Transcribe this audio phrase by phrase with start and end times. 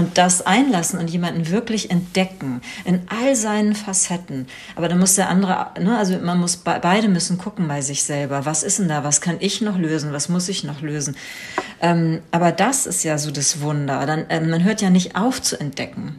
[0.00, 4.46] und das einlassen und jemanden wirklich entdecken in all seinen Facetten.
[4.76, 8.46] Aber da muss der andere, ne, also man muss beide müssen gucken bei sich selber.
[8.46, 9.04] Was ist denn da?
[9.04, 10.14] Was kann ich noch lösen?
[10.14, 11.16] Was muss ich noch lösen?
[11.82, 14.06] Ähm, aber das ist ja so das Wunder.
[14.06, 16.18] Dann, äh, man hört ja nicht auf zu entdecken.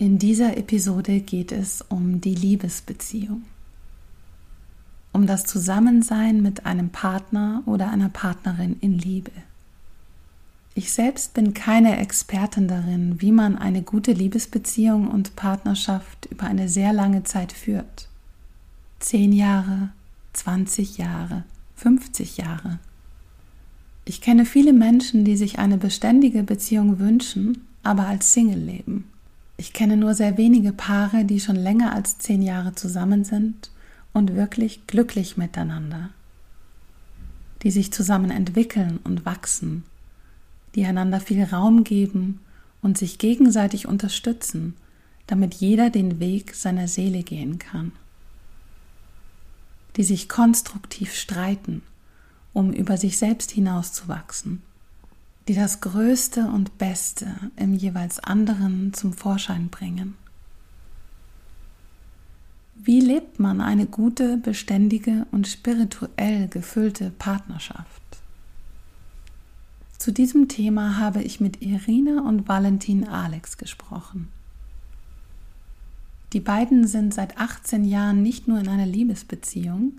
[0.00, 3.42] In dieser Episode geht es um die Liebesbeziehung,
[5.10, 9.32] um das Zusammensein mit einem Partner oder einer Partnerin in Liebe.
[10.76, 16.68] Ich selbst bin keine Expertin darin, wie man eine gute Liebesbeziehung und Partnerschaft über eine
[16.68, 18.06] sehr lange Zeit führt.
[19.00, 19.88] Zehn Jahre,
[20.34, 21.42] 20 Jahre,
[21.74, 22.78] 50 Jahre.
[24.04, 29.10] Ich kenne viele Menschen, die sich eine beständige Beziehung wünschen, aber als Single leben.
[29.60, 33.72] Ich kenne nur sehr wenige Paare, die schon länger als zehn Jahre zusammen sind
[34.12, 36.10] und wirklich glücklich miteinander,
[37.64, 39.82] die sich zusammen entwickeln und wachsen,
[40.76, 42.38] die einander viel Raum geben
[42.82, 44.74] und sich gegenseitig unterstützen,
[45.26, 47.90] damit jeder den Weg seiner Seele gehen kann,
[49.96, 51.82] die sich konstruktiv streiten,
[52.52, 54.62] um über sich selbst hinauszuwachsen
[55.48, 60.14] die das Größte und Beste im jeweils anderen zum Vorschein bringen.
[62.74, 68.02] Wie lebt man eine gute, beständige und spirituell gefüllte Partnerschaft?
[69.98, 74.28] Zu diesem Thema habe ich mit Irina und Valentin Alex gesprochen.
[76.34, 79.98] Die beiden sind seit 18 Jahren nicht nur in einer Liebesbeziehung,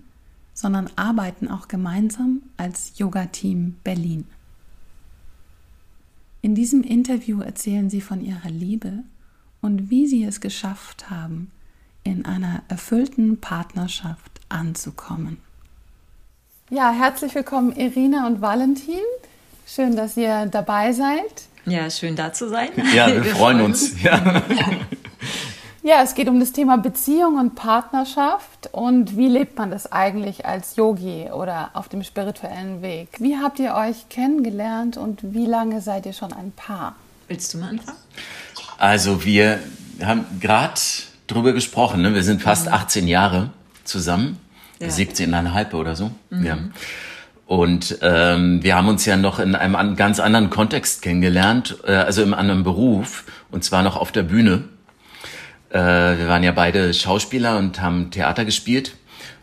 [0.54, 4.26] sondern arbeiten auch gemeinsam als Yoga-Team Berlin.
[6.42, 9.04] In diesem Interview erzählen sie von ihrer Liebe
[9.60, 11.50] und wie sie es geschafft haben,
[12.02, 15.36] in einer erfüllten Partnerschaft anzukommen.
[16.70, 19.02] Ja, herzlich willkommen Irina und Valentin.
[19.66, 21.44] Schön, dass ihr dabei seid.
[21.66, 22.70] Ja, schön da zu sein.
[22.94, 23.90] Ja, wir, wir freuen uns.
[23.90, 24.02] uns.
[24.02, 24.42] Ja.
[25.82, 30.44] Ja, es geht um das Thema Beziehung und Partnerschaft und wie lebt man das eigentlich
[30.44, 33.08] als Yogi oder auf dem spirituellen Weg?
[33.18, 36.96] Wie habt ihr euch kennengelernt und wie lange seid ihr schon ein Paar?
[37.28, 37.96] Willst du mal anfangen?
[38.76, 39.58] Also wir
[40.02, 40.80] haben gerade
[41.26, 42.14] drüber gesprochen, ne?
[42.14, 42.74] wir sind fast mhm.
[42.74, 43.50] 18 Jahre
[43.84, 44.38] zusammen,
[44.80, 44.88] ja.
[44.88, 46.10] 17,5 oder so.
[46.28, 46.44] Mhm.
[46.44, 46.58] Ja.
[47.46, 52.22] Und ähm, wir haben uns ja noch in einem ganz anderen Kontext kennengelernt, äh, also
[52.22, 54.64] im anderen Beruf, und zwar noch auf der Bühne.
[55.70, 55.78] Äh,
[56.18, 58.92] wir waren ja beide Schauspieler und haben Theater gespielt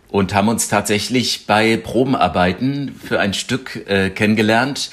[0.09, 4.91] und haben uns tatsächlich bei Probenarbeiten für ein Stück äh, kennengelernt.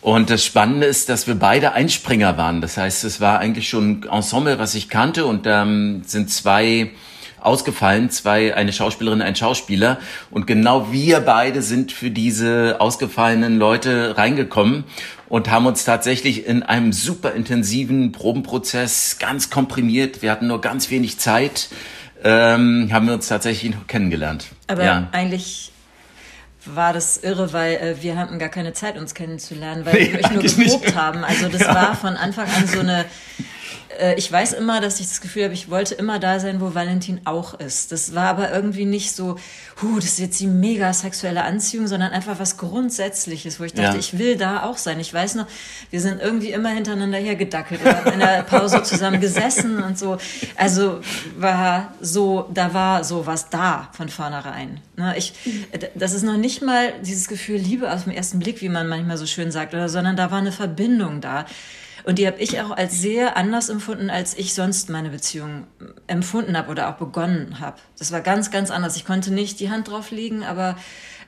[0.00, 2.62] Und das Spannende ist, dass wir beide Einspringer waren.
[2.62, 6.30] Das heißt, es war eigentlich schon ein Ensemble, was ich kannte und da ähm, sind
[6.30, 6.90] zwei
[7.40, 9.98] ausgefallen, zwei, eine Schauspielerin, ein Schauspieler.
[10.30, 14.84] Und genau wir beide sind für diese ausgefallenen Leute reingekommen
[15.28, 20.22] und haben uns tatsächlich in einem super intensiven Probenprozess ganz komprimiert.
[20.22, 21.68] Wir hatten nur ganz wenig Zeit,
[22.24, 24.46] ähm, haben wir uns tatsächlich noch kennengelernt.
[24.66, 25.08] Aber ja.
[25.12, 25.70] eigentlich
[26.66, 30.18] war das irre, weil äh, wir hatten gar keine Zeit, uns kennenzulernen, weil nee, wir
[30.18, 30.96] euch nur geprobt nicht.
[30.96, 31.24] haben.
[31.24, 31.74] Also das ja.
[31.74, 33.04] war von Anfang an so eine
[33.98, 36.74] äh, ich weiß immer, dass ich das Gefühl habe, ich wollte immer da sein, wo
[36.74, 37.92] Valentin auch ist.
[37.92, 39.36] Das war aber irgendwie nicht so,
[39.80, 43.94] huh, das ist jetzt die mega sexuelle Anziehung, sondern einfach was Grundsätzliches, wo ich dachte,
[43.94, 43.98] ja.
[43.98, 45.00] ich will da auch sein.
[45.00, 45.46] Ich weiß noch,
[45.90, 50.18] wir sind irgendwie immer hintereinander hergedackelt oder in der Pause zusammen gesessen und so.
[50.56, 51.00] Also
[51.36, 54.80] war so, da war so was da von vornherein.
[54.96, 55.32] Ne, ich,
[55.94, 59.16] das ist noch nicht mal dieses Gefühl Liebe aus dem ersten Blick, wie man manchmal
[59.16, 61.46] so schön sagt, oder, sondern da war eine Verbindung da.
[62.04, 65.66] Und die habe ich auch als sehr anders empfunden, als ich sonst meine Beziehung
[66.06, 67.76] empfunden habe oder auch begonnen habe.
[67.98, 68.96] Das war ganz, ganz anders.
[68.96, 70.76] Ich konnte nicht die Hand drauf legen, aber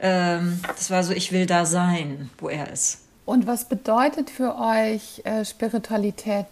[0.01, 2.99] ähm, das war so, ich will da sein, wo er ist.
[3.25, 6.47] Und was bedeutet für euch äh, Spiritualität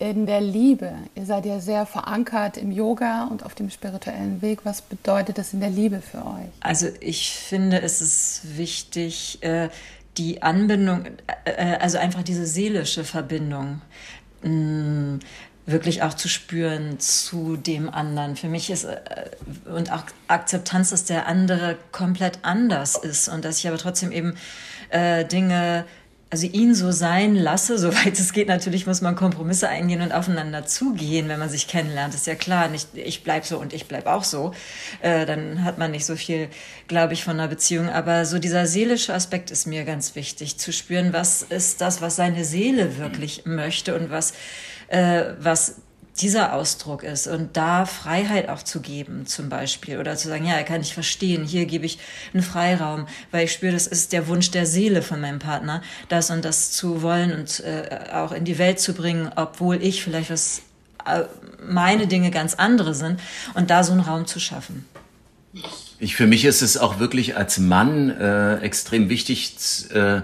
[0.00, 0.92] in der Liebe?
[1.14, 4.60] Ihr seid ja sehr verankert im Yoga und auf dem spirituellen Weg.
[4.64, 6.48] Was bedeutet das in der Liebe für euch?
[6.60, 9.68] Also ich finde, es ist wichtig, äh,
[10.18, 11.06] die Anbindung,
[11.44, 13.80] äh, also einfach diese seelische Verbindung
[14.42, 15.20] mh, mm,
[15.66, 18.36] wirklich auch zu spüren zu dem anderen.
[18.36, 18.98] Für mich ist äh,
[19.72, 24.36] und auch Akzeptanz, dass der andere komplett anders ist und dass ich aber trotzdem eben
[24.90, 25.84] äh, Dinge
[26.30, 28.48] also ihn so sein lasse, soweit es geht.
[28.48, 32.14] Natürlich muss man Kompromisse eingehen und aufeinander zugehen, wenn man sich kennenlernt.
[32.14, 32.68] ist ja klar.
[32.68, 34.54] Nicht ich bleib so und ich bleib auch so.
[35.02, 36.48] Äh, dann hat man nicht so viel,
[36.86, 37.88] glaube ich, von einer Beziehung.
[37.88, 42.16] Aber so dieser seelische Aspekt ist mir ganz wichtig, zu spüren, was ist das, was
[42.16, 44.32] seine Seele wirklich möchte und was,
[44.88, 45.82] äh, was
[46.20, 50.54] dieser Ausdruck ist und da Freiheit auch zu geben zum Beispiel oder zu sagen, ja,
[50.54, 51.98] er kann ich verstehen, hier gebe ich
[52.32, 56.30] einen Freiraum, weil ich spüre, das ist der Wunsch der Seele von meinem Partner, das
[56.30, 60.30] und das zu wollen und äh, auch in die Welt zu bringen, obwohl ich vielleicht
[60.30, 60.62] was,
[61.06, 61.24] äh,
[61.66, 63.20] meine Dinge ganz andere sind
[63.54, 64.84] und da so einen Raum zu schaffen.
[65.98, 69.54] Ich, für mich ist es auch wirklich als Mann äh, extrem wichtig,
[69.92, 70.22] äh,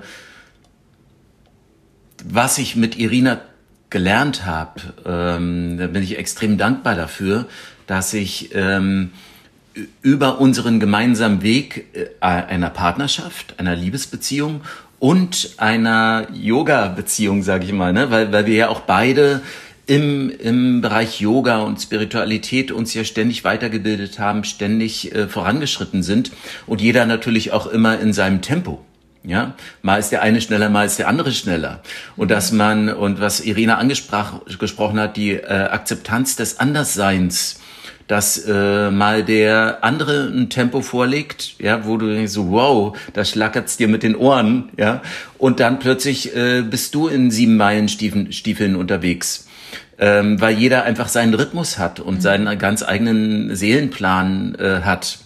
[2.25, 3.40] was ich mit Irina
[3.90, 7.46] gelernt habe, ähm, da bin ich extrem dankbar dafür,
[7.86, 9.10] dass ich ähm,
[10.02, 14.62] über unseren gemeinsamen Weg äh, einer Partnerschaft, einer Liebesbeziehung
[14.98, 18.10] und einer Yoga-Beziehung, sage ich mal, ne?
[18.10, 19.42] weil, weil wir ja auch beide
[19.86, 26.32] im, im Bereich Yoga und Spiritualität uns ja ständig weitergebildet haben, ständig äh, vorangeschritten sind
[26.66, 28.84] und jeder natürlich auch immer in seinem Tempo.
[29.26, 31.81] Ja, mal ist der eine schneller, mal ist der andere schneller.
[32.17, 37.58] Und dass man, und was Irina angesprochen hat, die äh, Akzeptanz des Andersseins,
[38.06, 43.25] dass äh, mal der andere ein Tempo vorlegt, ja, wo du denkst so, wow, da
[43.25, 45.02] schlackert's dir mit den Ohren, ja,
[45.38, 49.49] und dann plötzlich äh, bist du in sieben Meilen Stiefeln, Stiefeln unterwegs.
[49.99, 52.20] Ähm, weil jeder einfach seinen Rhythmus hat und mhm.
[52.20, 55.19] seinen ganz eigenen Seelenplan äh, hat.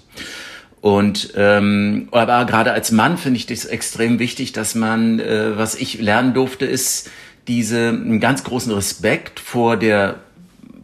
[0.80, 5.74] Und ähm, aber gerade als Mann finde ich das extrem wichtig, dass man, äh, was
[5.74, 7.10] ich lernen durfte, ist
[7.48, 10.20] diese einen ganz großen Respekt vor der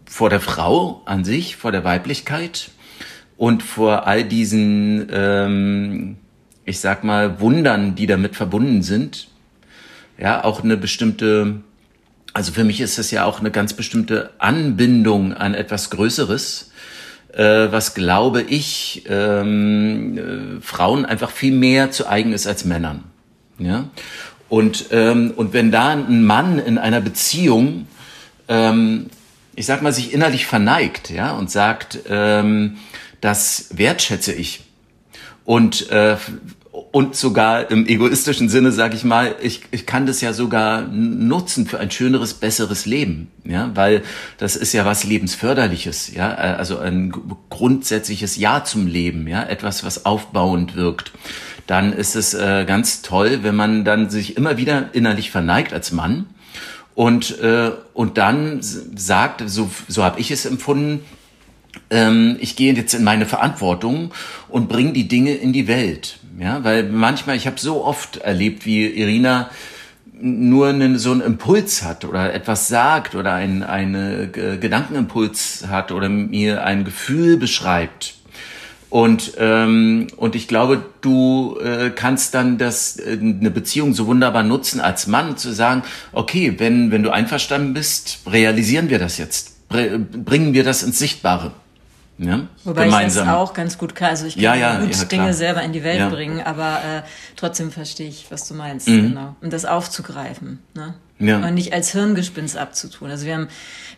[0.07, 2.71] vor der Frau an sich, vor der Weiblichkeit
[3.37, 6.17] und vor all diesen, ähm,
[6.65, 9.29] ich sag mal, Wundern, die damit verbunden sind.
[10.19, 11.61] Ja, auch eine bestimmte,
[12.33, 16.73] also für mich ist es ja auch eine ganz bestimmte Anbindung an etwas Größeres
[17.37, 23.05] äh, was glaube ich ähm, äh, Frauen einfach viel mehr zu eigen ist als Männern.
[23.59, 23.89] Ja?
[24.49, 27.87] Und, ähm, und wenn da ein Mann in einer Beziehung,
[28.49, 29.11] ähm,
[29.55, 32.77] ich sag mal, sich innerlich verneigt, ja, und sagt, ähm,
[33.21, 34.63] das wertschätze ich.
[35.45, 36.17] Und äh,
[36.93, 41.67] und sogar im egoistischen Sinne sage ich mal, ich, ich kann das ja sogar nutzen
[41.67, 44.03] für ein schöneres, besseres Leben, ja, weil
[44.37, 47.15] das ist ja was lebensförderliches, ja, also ein
[47.49, 51.13] grundsätzliches Ja zum Leben, ja, etwas, was aufbauend wirkt.
[51.67, 55.93] Dann ist es äh, ganz toll, wenn man dann sich immer wieder innerlich verneigt als
[55.93, 56.27] Mann
[56.95, 61.01] und äh, und dann sagt, so so habe ich es empfunden,
[61.91, 64.13] ähm, ich gehe jetzt in meine Verantwortung
[64.49, 66.19] und bringe die Dinge in die Welt.
[66.39, 69.51] Ja, weil manchmal, ich habe so oft erlebt, wie Irina
[70.21, 76.09] nur einen, so einen Impuls hat oder etwas sagt oder ein, eine Gedankenimpuls hat oder
[76.09, 78.15] mir ein Gefühl beschreibt.
[78.89, 84.43] Und, ähm, und ich glaube, du äh, kannst dann das, äh, eine Beziehung so wunderbar
[84.43, 89.69] nutzen als Mann, zu sagen, okay, wenn, wenn du einverstanden bist, realisieren wir das jetzt,
[89.69, 91.53] bringen wir das ins Sichtbare.
[92.19, 93.25] Ja, Wobei gemeinsam.
[93.25, 94.11] ich das auch ganz gut kann.
[94.11, 97.03] Also ich kann ja, ja, gut ja, Dinge selber in die Welt bringen, aber äh,
[97.37, 98.89] trotzdem verstehe ich, was du meinst.
[98.89, 99.09] Mhm.
[99.09, 99.37] Genau.
[99.43, 100.61] Und das aufzugreifen.
[100.75, 100.95] Ne?
[101.19, 101.47] Ja.
[101.47, 103.11] Und nicht als Hirngespinst abzutun.
[103.11, 103.49] Also wir haben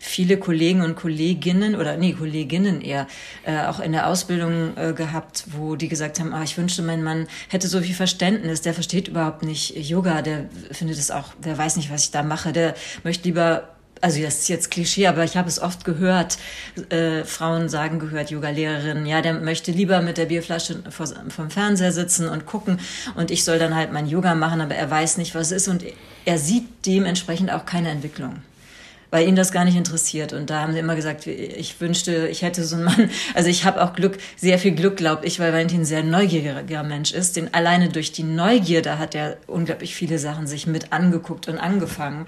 [0.00, 3.06] viele Kollegen und Kolleginnen oder nee, Kolleginnen eher
[3.44, 7.02] äh, auch in der Ausbildung äh, gehabt, wo die gesagt haben, ah, ich wünschte, mein
[7.02, 11.58] Mann hätte so viel Verständnis, der versteht überhaupt nicht Yoga, der findet es auch, der
[11.58, 13.68] weiß nicht, was ich da mache, der möchte lieber
[14.00, 16.38] also das ist jetzt Klischee, aber ich habe es oft gehört,
[16.90, 21.92] äh, Frauen sagen gehört, Yoga-Lehrerinnen, ja, der möchte lieber mit der Bierflasche vor, vom Fernseher
[21.92, 22.80] sitzen und gucken
[23.14, 25.68] und ich soll dann halt mein Yoga machen, aber er weiß nicht, was es ist
[25.68, 25.84] und
[26.24, 28.42] er sieht dementsprechend auch keine Entwicklung
[29.10, 30.32] weil ihn das gar nicht interessiert.
[30.32, 33.10] Und da haben sie immer gesagt, ich wünschte, ich hätte so einen Mann.
[33.34, 36.82] Also ich habe auch Glück, sehr viel Glück, glaube ich, weil Valentin ein sehr neugieriger
[36.82, 37.36] Mensch ist.
[37.36, 42.26] Den alleine durch die Neugierde hat er unglaublich viele Sachen sich mit angeguckt und angefangen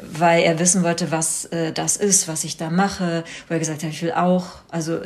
[0.00, 3.82] weil er wissen wollte, was äh, das ist, was ich da mache, wo er gesagt
[3.82, 5.00] hat, ich will auch, also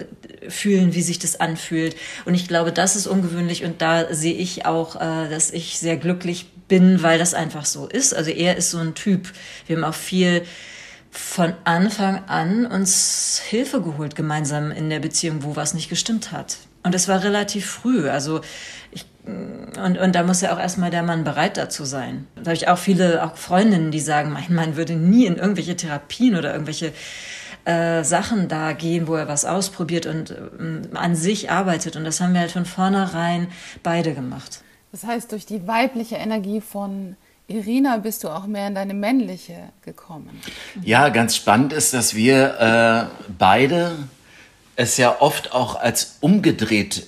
[0.48, 1.96] fühlen, wie sich das anfühlt.
[2.24, 5.96] Und ich glaube, das ist ungewöhnlich und da sehe ich auch, äh, dass ich sehr
[5.96, 8.14] glücklich bin, weil das einfach so ist.
[8.14, 9.32] Also er ist so ein Typ.
[9.66, 10.42] Wir haben auch viel
[11.18, 16.58] von Anfang an uns Hilfe geholt gemeinsam in der Beziehung, wo was nicht gestimmt hat.
[16.84, 18.08] Und es war relativ früh.
[18.08, 18.40] Also
[18.92, 22.28] ich, und, und da muss ja auch erstmal der Mann bereit dazu sein.
[22.36, 25.76] Da habe ich auch viele auch Freundinnen, die sagen, mein Mann würde nie in irgendwelche
[25.76, 26.92] Therapien oder irgendwelche
[27.64, 30.36] äh, Sachen da gehen, wo er was ausprobiert und äh,
[30.94, 31.96] an sich arbeitet.
[31.96, 33.48] Und das haben wir halt von vornherein
[33.82, 34.62] beide gemacht.
[34.92, 37.16] Das heißt, durch die weibliche Energie von
[37.48, 40.38] Irina bist du auch mehr in deine männliche gekommen.
[40.82, 43.96] Ja, ganz spannend ist, dass wir äh, beide
[44.76, 47.06] es ja oft auch als umgedreht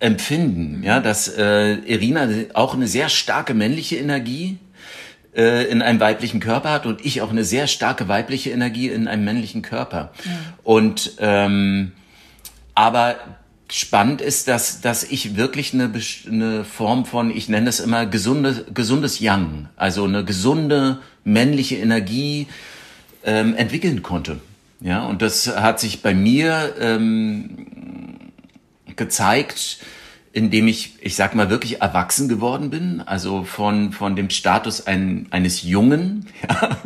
[0.00, 4.58] empfinden, ja, dass äh, Irina auch eine sehr starke männliche Energie
[5.34, 9.06] äh, in einem weiblichen Körper hat und ich auch eine sehr starke weibliche Energie in
[9.06, 10.12] einem männlichen Körper.
[10.24, 10.30] Ja.
[10.64, 11.92] Und ähm,
[12.74, 13.16] aber
[13.70, 15.90] spannend ist, dass, dass ich wirklich eine,
[16.26, 22.46] eine Form von, ich nenne es immer gesunde, gesundes Yang, also eine gesunde männliche Energie
[23.24, 24.40] ähm, entwickeln konnte.
[24.80, 27.66] Ja, und das hat sich bei mir ähm,
[28.96, 29.78] gezeigt,
[30.38, 35.26] indem ich, ich sag mal, wirklich erwachsen geworden bin, also von, von dem Status ein,
[35.30, 36.78] eines Jungen, ja?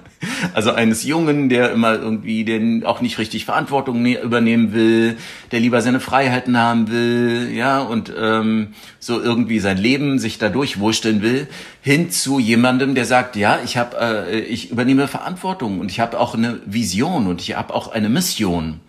[0.54, 5.18] also eines Jungen, der immer irgendwie den auch nicht richtig Verantwortung ne, übernehmen will,
[5.50, 8.68] der lieber seine Freiheiten haben will, ja, und ähm,
[8.98, 11.46] so irgendwie sein Leben sich dadurch wursteln will,
[11.82, 13.98] hin zu jemandem, der sagt, ja, ich habe,
[14.30, 18.08] äh, ich übernehme Verantwortung und ich habe auch eine Vision und ich habe auch eine
[18.08, 18.80] Mission.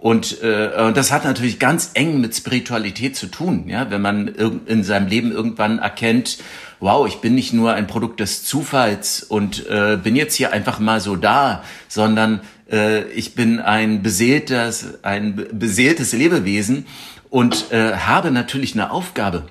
[0.00, 4.84] Und äh, das hat natürlich ganz eng mit Spiritualität zu tun, ja, wenn man in
[4.84, 6.38] seinem Leben irgendwann erkennt,
[6.80, 10.78] wow, ich bin nicht nur ein Produkt des Zufalls und äh, bin jetzt hier einfach
[10.78, 12.40] mal so da, sondern
[12.70, 16.86] äh, ich bin ein beseeltes, ein beseeltes Lebewesen
[17.30, 19.46] und äh, habe natürlich eine Aufgabe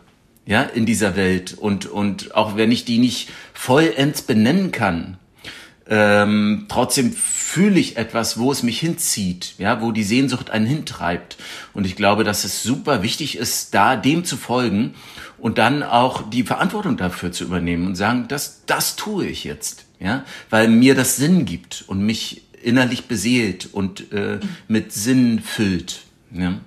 [0.46, 1.54] ja in dieser Welt.
[1.54, 5.18] Und und auch wenn ich die nicht vollends benennen kann
[5.90, 11.38] ähm, trotzdem fühle ich etwas, wo es mich hinzieht, ja, wo die Sehnsucht einen hintreibt.
[11.74, 14.96] Und ich glaube, dass es super wichtig ist, da dem zu folgen
[15.38, 19.86] und dann auch die Verantwortung dafür zu übernehmen und sagen, das, das tue ich jetzt,
[20.00, 26.02] ja, weil mir das Sinn gibt und mich innerlich beseelt und äh, mit Sinn füllt.
[26.32, 26.60] Ja.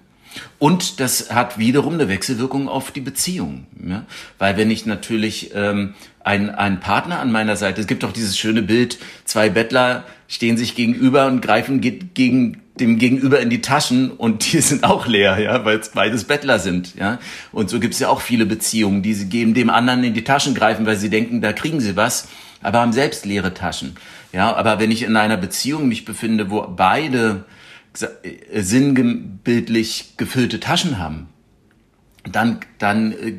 [0.59, 3.67] Und das hat wiederum eine Wechselwirkung auf die Beziehung.
[3.87, 4.05] Ja?
[4.39, 8.39] Weil wenn ich natürlich ähm, einen, einen Partner an meiner Seite, es gibt doch dieses
[8.39, 14.11] schöne Bild, zwei Bettler stehen sich gegenüber und greifen gegen dem Gegenüber in die Taschen
[14.11, 17.19] und die sind auch leer, ja, weil es beides Bettler sind, ja.
[17.53, 20.25] Und so gibt es ja auch viele Beziehungen, die sie geben dem anderen in die
[20.25, 22.29] Taschen greifen, weil sie denken, da kriegen sie was,
[22.63, 23.97] aber haben selbst leere Taschen,
[24.33, 24.55] ja.
[24.55, 27.45] Aber wenn ich in einer Beziehung mich befinde, wo beide
[27.93, 31.29] sinnbildlich gefüllte Taschen haben,
[32.31, 33.35] dann, dann äh,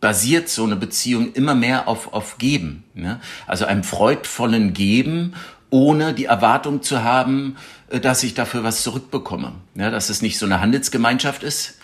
[0.00, 2.84] basiert so eine Beziehung immer mehr auf, auf Geben.
[2.94, 3.20] Ne?
[3.46, 5.34] Also einem freudvollen Geben,
[5.70, 7.56] ohne die Erwartung zu haben,
[7.88, 9.52] äh, dass ich dafür was zurückbekomme.
[9.74, 11.78] Ja, dass es nicht so eine Handelsgemeinschaft ist,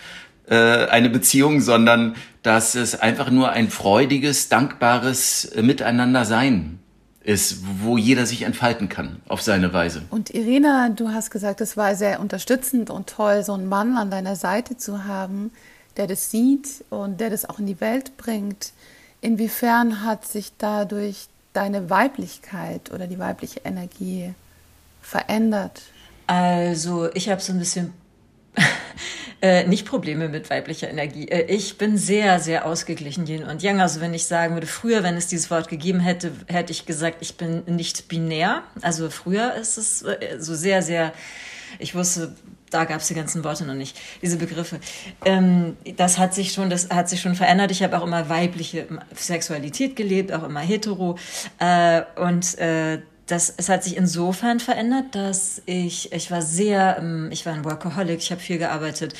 [0.47, 6.79] äh, eine Beziehung, sondern dass es einfach nur ein freudiges, dankbares Miteinander sein
[7.23, 10.03] ist, wo jeder sich entfalten kann auf seine Weise.
[10.09, 14.11] Und Irina, du hast gesagt, es war sehr unterstützend und toll, so einen Mann an
[14.11, 15.51] deiner Seite zu haben,
[15.97, 18.73] der das sieht und der das auch in die Welt bringt.
[19.21, 24.33] Inwiefern hat sich dadurch deine Weiblichkeit oder die weibliche Energie
[25.01, 25.81] verändert?
[26.27, 27.93] Also ich habe so ein bisschen
[29.43, 31.27] äh, nicht Probleme mit weiblicher Energie.
[31.27, 33.81] Äh, ich bin sehr, sehr ausgeglichen, Yin und Yang.
[33.81, 37.17] Also wenn ich sagen würde, früher, wenn es dieses Wort gegeben hätte, hätte ich gesagt,
[37.19, 38.63] ich bin nicht binär.
[38.81, 41.11] Also früher ist es äh, so sehr, sehr,
[41.77, 42.33] ich wusste,
[42.69, 44.79] da gab es die ganzen Worte noch nicht, diese Begriffe.
[45.25, 47.69] Ähm, das hat sich schon, das hat sich schon verändert.
[47.69, 51.17] Ich habe auch immer weibliche Sexualität gelebt, auch immer hetero.
[51.59, 57.29] Äh, und äh, das, es hat sich insofern verändert, dass ich, ich war sehr, ähm,
[57.31, 59.13] ich war ein Workaholic, ich habe viel gearbeitet.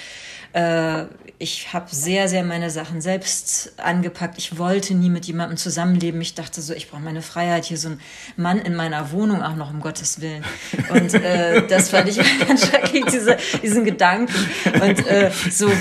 [0.53, 1.05] Äh,
[1.39, 4.37] ich habe sehr, sehr meine Sachen selbst angepackt.
[4.37, 6.21] Ich wollte nie mit jemandem zusammenleben.
[6.21, 7.65] Ich dachte so, ich brauche meine Freiheit.
[7.65, 7.99] Hier so ein
[8.37, 10.43] Mann in meiner Wohnung, auch noch um Gottes Willen.
[10.89, 14.33] Und äh, das fand ich ganz schrecklich, diese, diesen Gedanken.
[14.81, 15.71] Und äh, so,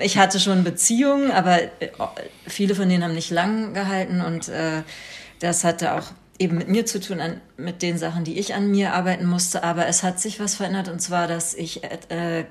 [0.00, 1.90] ich hatte schon Beziehungen, aber äh,
[2.46, 4.82] viele von denen haben nicht lang gehalten und äh,
[5.40, 6.04] das hatte auch
[6.40, 9.62] eben mit mir zu tun, an, mit den Sachen, die ich an mir arbeiten musste.
[9.62, 12.44] Aber es hat sich was verändert und zwar, dass ich äh,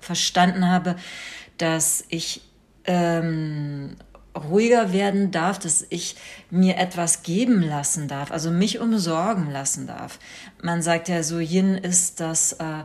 [0.00, 0.96] verstanden habe,
[1.58, 2.40] dass ich
[2.86, 3.96] ähm,
[4.34, 6.16] ruhiger werden darf, dass ich
[6.50, 10.18] mir etwas geben lassen darf, also mich umsorgen lassen darf.
[10.62, 12.84] Man sagt ja so, Yin ist das äh,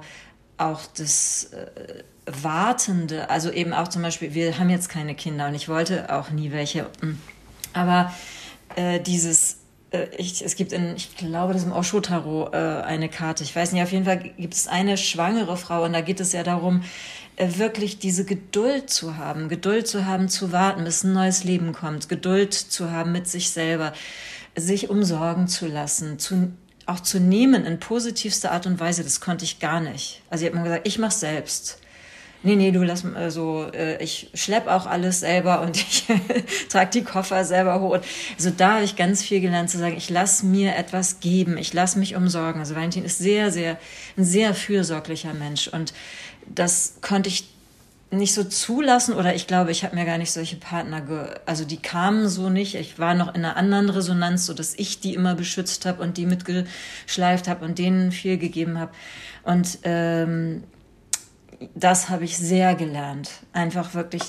[0.57, 5.55] auch das äh, Wartende, also eben auch zum Beispiel, wir haben jetzt keine Kinder und
[5.55, 6.89] ich wollte auch nie welche,
[7.73, 8.11] aber
[8.75, 9.59] äh, dieses
[10.17, 13.43] ich, es gibt in, ich glaube, das ist im Osho-Tarot äh, eine Karte.
[13.43, 16.33] Ich weiß nicht, auf jeden Fall gibt es eine schwangere Frau und da geht es
[16.33, 16.83] ja darum,
[17.35, 21.73] äh, wirklich diese Geduld zu haben, Geduld zu haben, zu warten, bis ein neues Leben
[21.73, 23.93] kommt, Geduld zu haben mit sich selber,
[24.55, 26.53] sich umsorgen zu lassen, zu,
[26.85, 29.03] auch zu nehmen in positivster Art und Weise.
[29.03, 30.21] Das konnte ich gar nicht.
[30.29, 31.79] Also ich habe mir gesagt, ich mache selbst
[32.45, 36.05] nee, nee, du lass mal so, äh, ich schlepp auch alles selber und ich
[36.69, 37.99] trage die Koffer selber hoch.
[38.37, 41.73] Also da habe ich ganz viel gelernt zu sagen, ich lass mir etwas geben, ich
[41.73, 42.61] lass mich umsorgen.
[42.61, 43.77] Also Valentin ist sehr, sehr,
[44.17, 45.93] ein sehr fürsorglicher Mensch und
[46.47, 47.49] das konnte ich
[48.11, 51.65] nicht so zulassen oder ich glaube, ich habe mir gar nicht solche Partner, ge also
[51.65, 52.75] die kamen so nicht.
[52.75, 56.17] Ich war noch in einer anderen Resonanz, so dass ich die immer beschützt habe und
[56.17, 58.91] die mitgeschleift habe und denen viel gegeben habe.
[59.43, 60.63] Und ähm,
[61.73, 63.29] das habe ich sehr gelernt.
[63.53, 64.23] Einfach wirklich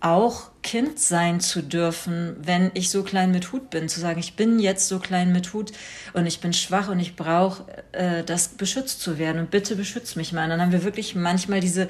[0.00, 4.36] auch Kind sein zu dürfen, wenn ich so klein mit Hut bin, zu sagen, ich
[4.36, 5.72] bin jetzt so klein mit Hut
[6.12, 10.16] und ich bin schwach und ich brauche äh, das beschützt zu werden und bitte beschützt
[10.16, 10.44] mich mal.
[10.44, 11.88] Und dann haben wir wirklich manchmal diese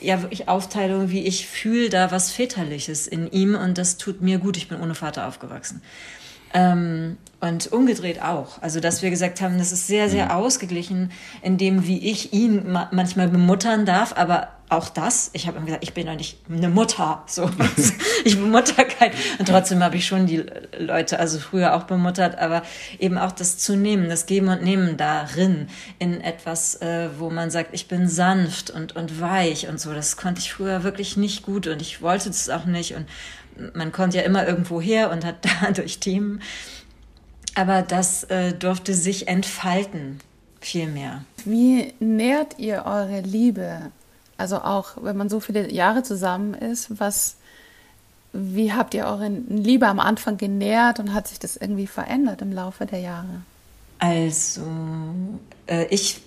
[0.00, 4.38] ja wirklich Aufteilung, wie ich fühle da was väterliches in ihm und das tut mir
[4.38, 4.56] gut.
[4.56, 5.82] Ich bin ohne Vater aufgewachsen.
[6.54, 8.62] Ähm, und umgedreht auch.
[8.62, 10.30] Also, dass wir gesagt haben, das ist sehr, sehr mhm.
[10.30, 11.10] ausgeglichen,
[11.42, 15.66] in dem, wie ich ihn ma manchmal bemuttern darf, aber auch das, ich habe ihm
[15.66, 17.50] gesagt, ich bin doch nicht eine Mutter, so.
[18.24, 20.44] ich bemutter kein, und trotzdem habe ich schon die
[20.78, 22.62] Leute, also früher auch bemuttert, aber
[22.98, 25.68] eben auch das zu nehmen, das Geben und Nehmen darin,
[25.98, 30.16] in etwas, äh, wo man sagt, ich bin sanft und, und weich und so, das
[30.16, 32.94] konnte ich früher wirklich nicht gut und ich wollte das auch nicht.
[32.94, 33.06] Und
[33.74, 36.40] man konnte ja immer irgendwo her und hat dadurch Themen.
[37.54, 40.20] Aber das äh, durfte sich entfalten,
[40.60, 41.24] viel mehr.
[41.44, 43.90] Wie nährt ihr eure Liebe?
[44.38, 47.36] Also auch, wenn man so viele Jahre zusammen ist, was,
[48.32, 52.52] wie habt ihr eure Liebe am Anfang genährt und hat sich das irgendwie verändert im
[52.52, 53.42] Laufe der Jahre?
[53.98, 54.62] Also,
[55.66, 56.22] äh, ich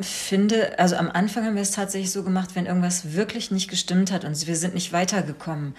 [0.00, 4.12] finde, also am Anfang haben wir es tatsächlich so gemacht, wenn irgendwas wirklich nicht gestimmt
[4.12, 5.74] hat und wir sind nicht weitergekommen,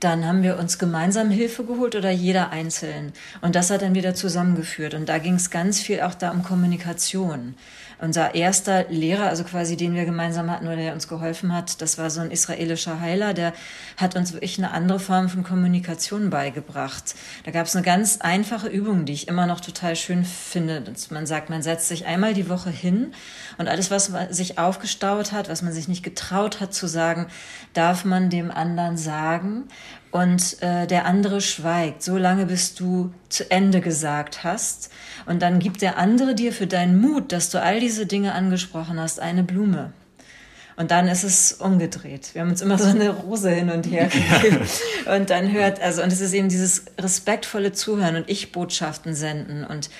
[0.00, 3.12] dann haben wir uns gemeinsam Hilfe geholt oder jeder einzeln.
[3.40, 4.94] Und das hat dann wieder zusammengeführt.
[4.94, 7.54] Und da ging es ganz viel auch da um Kommunikation.
[8.00, 11.98] Unser erster Lehrer, also quasi den wir gemeinsam hatten oder der uns geholfen hat, das
[11.98, 13.52] war so ein israelischer Heiler, der
[13.96, 17.16] hat uns wirklich eine andere Form von Kommunikation beigebracht.
[17.44, 20.84] Da gab es eine ganz einfache Übung, die ich immer noch total schön finde.
[21.10, 23.14] Man sagt, man setzt sich einmal die Woche hin
[23.56, 27.26] und alles, was sich aufgestaut hat, was man sich nicht getraut hat zu sagen,
[27.72, 29.64] darf man dem anderen sagen
[30.10, 34.90] und äh, der andere schweigt, so lange bis du zu Ende gesagt hast.
[35.26, 38.98] Und dann gibt der andere dir für deinen Mut, dass du all diese Dinge angesprochen
[38.98, 39.92] hast, eine Blume.
[40.76, 42.30] Und dann ist es umgedreht.
[42.34, 44.06] Wir haben uns immer so eine Rose hin und her
[44.40, 44.60] gegeben.
[45.04, 45.16] Ja.
[45.16, 49.64] Und dann hört, also, und es ist eben dieses respektvolle Zuhören und Ich-Botschaften senden.
[49.64, 49.90] Und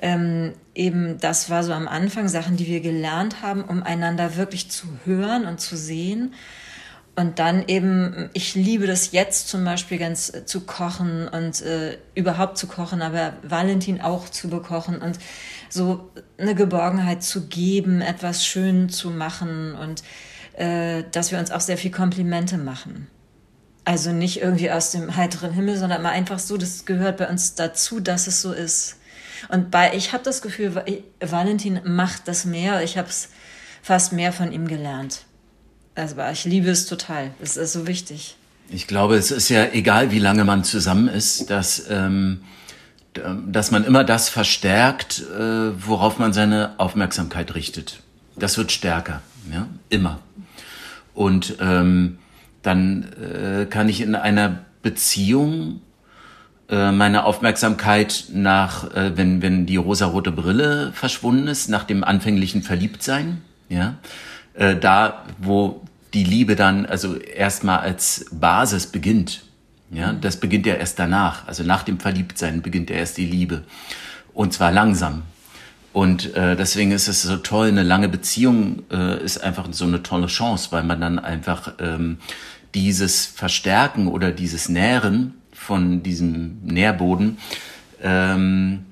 [0.00, 4.70] ähm, eben, das war so am Anfang Sachen, die wir gelernt haben, um einander wirklich
[4.70, 6.32] zu hören und zu sehen
[7.16, 11.98] und dann eben, ich liebe das jetzt zum Beispiel ganz äh, zu kochen und äh,
[12.14, 15.18] überhaupt zu kochen, aber Valentin auch zu bekochen und
[15.68, 20.02] so eine Geborgenheit zu geben, etwas schön zu machen und
[20.54, 23.08] äh, dass wir uns auch sehr viel Komplimente machen.
[23.84, 27.54] Also nicht irgendwie aus dem heiteren Himmel, sondern mal einfach so, das gehört bei uns
[27.54, 28.96] dazu, dass es so ist.
[29.48, 30.74] Und bei, ich habe das Gefühl,
[31.20, 32.82] Valentin macht das mehr.
[32.82, 33.30] Ich habe es
[33.82, 35.24] fast mehr von ihm gelernt.
[35.94, 37.32] Also ich liebe es total.
[37.40, 38.36] Es ist so wichtig.
[38.70, 42.42] Ich glaube, es ist ja egal, wie lange man zusammen ist, dass, ähm,
[43.46, 48.00] dass man immer das verstärkt, äh, worauf man seine Aufmerksamkeit richtet.
[48.36, 49.22] Das wird stärker,
[49.52, 50.20] ja, immer.
[51.14, 52.18] Und ähm,
[52.62, 55.80] dann äh, kann ich in einer Beziehung
[56.68, 62.62] äh, meine Aufmerksamkeit nach, äh, wenn, wenn die rosarote Brille verschwunden ist, nach dem anfänglichen
[62.62, 63.96] Verliebtsein, ja,
[64.60, 65.80] äh, da, wo
[66.12, 69.42] die Liebe dann also erstmal als Basis beginnt.
[69.90, 71.48] Ja, das beginnt ja erst danach.
[71.48, 73.64] Also nach dem Verliebtsein beginnt ja erst die Liebe.
[74.34, 75.22] Und zwar langsam.
[75.92, 80.02] Und äh, deswegen ist es so toll, eine lange Beziehung äh, ist einfach so eine
[80.02, 82.18] tolle Chance, weil man dann einfach ähm,
[82.74, 87.38] dieses Verstärken oder dieses Nähren von diesem Nährboden
[88.02, 88.84] ähm,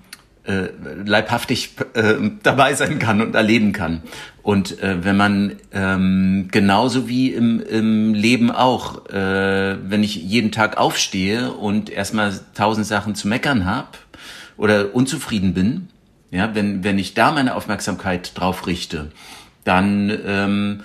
[0.48, 0.70] äh,
[1.04, 4.02] leibhaftig äh, dabei sein kann und erleben kann.
[4.42, 10.50] Und äh, wenn man ähm, genauso wie im, im Leben auch, äh, wenn ich jeden
[10.50, 13.88] Tag aufstehe und erstmal tausend Sachen zu meckern habe
[14.56, 15.88] oder unzufrieden bin,
[16.30, 19.10] ja, wenn, wenn ich da meine Aufmerksamkeit drauf richte,
[19.64, 20.80] dann ähm,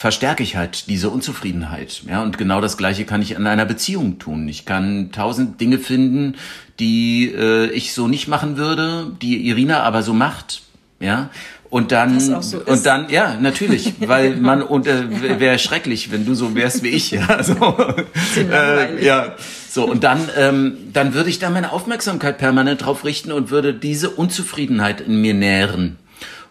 [0.00, 2.04] verstärke ich halt diese Unzufriedenheit.
[2.08, 4.48] Ja, und genau das Gleiche kann ich in einer Beziehung tun.
[4.48, 6.36] Ich kann tausend Dinge finden,
[6.78, 10.62] die äh, ich so nicht machen würde, die Irina aber so macht.
[11.00, 11.28] Ja,
[11.68, 16.32] und dann so und dann ja natürlich, weil man und äh, wäre schrecklich, wenn du
[16.34, 17.10] so wärst wie ich.
[17.10, 17.76] Ja, also,
[18.50, 19.36] äh, ja.
[19.68, 23.74] So und dann ähm, dann würde ich da meine Aufmerksamkeit permanent drauf richten und würde
[23.74, 25.98] diese Unzufriedenheit in mir nähren.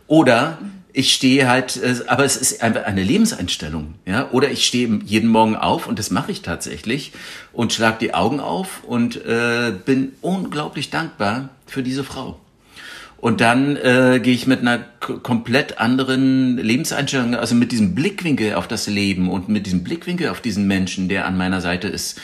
[0.05, 0.59] Oder
[0.93, 4.29] ich stehe halt, äh, aber es ist einfach eine Lebenseinstellung, ja.
[4.31, 7.11] Oder ich stehe jeden Morgen auf und das mache ich tatsächlich
[7.53, 12.39] und schlag die Augen auf und äh, bin unglaublich dankbar für diese Frau.
[13.17, 18.67] Und dann äh, gehe ich mit einer komplett anderen Lebenseinstellung, also mit diesem Blickwinkel auf
[18.67, 22.19] das Leben und mit diesem Blickwinkel auf diesen Menschen, der an meiner Seite ist,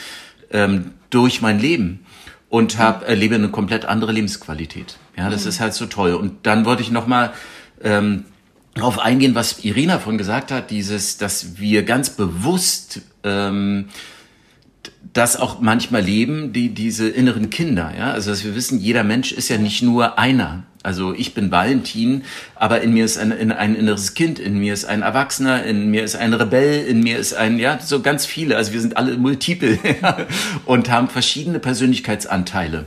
[0.50, 2.06] ähm, durch mein Leben
[2.48, 4.96] und hab, erlebe eine komplett andere Lebensqualität.
[5.18, 5.50] Ja, das mhm.
[5.50, 6.14] ist halt so toll.
[6.14, 7.34] Und dann wollte ich noch mal
[7.84, 8.24] ähm,
[8.76, 13.86] darauf eingehen, was Irina von gesagt hat, dieses, dass wir ganz bewusst ähm,
[15.12, 19.32] das auch manchmal leben, die diese inneren Kinder, ja, also dass wir wissen, jeder Mensch
[19.32, 20.64] ist ja nicht nur einer.
[20.82, 22.22] Also ich bin Valentin,
[22.54, 26.04] aber in mir ist ein, ein inneres Kind, in mir ist ein Erwachsener, in mir
[26.04, 28.56] ist ein Rebell, in mir ist ein, ja, so ganz viele.
[28.56, 29.80] Also wir sind alle multiple
[30.64, 32.86] und haben verschiedene Persönlichkeitsanteile.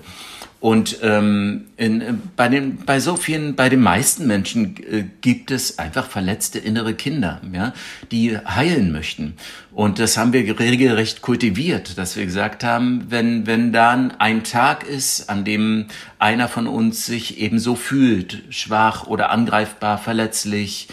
[0.59, 5.51] Und ähm, in, äh, bei, den, bei so vielen, bei den meisten Menschen äh, gibt
[5.51, 7.73] es einfach verletzte innere Kinder, ja,
[8.11, 9.35] die heilen möchten.
[9.71, 14.83] Und das haben wir regelrecht kultiviert, dass wir gesagt haben, wenn, wenn dann ein Tag
[14.83, 15.85] ist, an dem
[16.17, 20.89] einer von uns sich eben so fühlt, schwach oder angreifbar, verletzlich,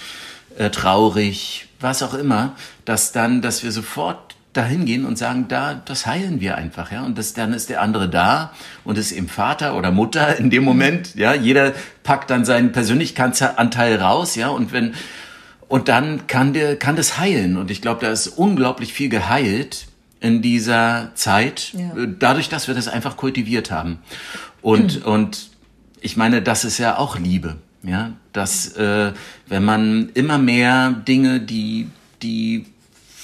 [0.59, 4.26] äh, traurig, was auch immer, dass dann, dass wir sofort
[4.57, 7.05] dahin gehen und sagen, da, das heilen wir einfach, ja.
[7.05, 8.53] Und das, dann ist der andere da
[8.85, 11.35] und ist eben Vater oder Mutter in dem Moment, ja.
[11.35, 14.49] Jeder packt dann seinen Persönlichkeitsanteil raus, ja.
[14.49, 14.95] Und wenn,
[15.69, 17.57] und dann kann der, kann das heilen.
[17.57, 19.87] Und ich glaube, da ist unglaublich viel geheilt
[20.21, 22.07] in dieser Zeit, ja.
[22.19, 23.99] dadurch, dass wir das einfach kultiviert haben.
[24.63, 25.13] Und, mhm.
[25.13, 25.51] und
[26.01, 28.13] ich meine, das ist ja auch Liebe, ja.
[28.33, 29.13] Dass, äh,
[29.49, 31.89] wenn man immer mehr Dinge, die,
[32.23, 32.67] die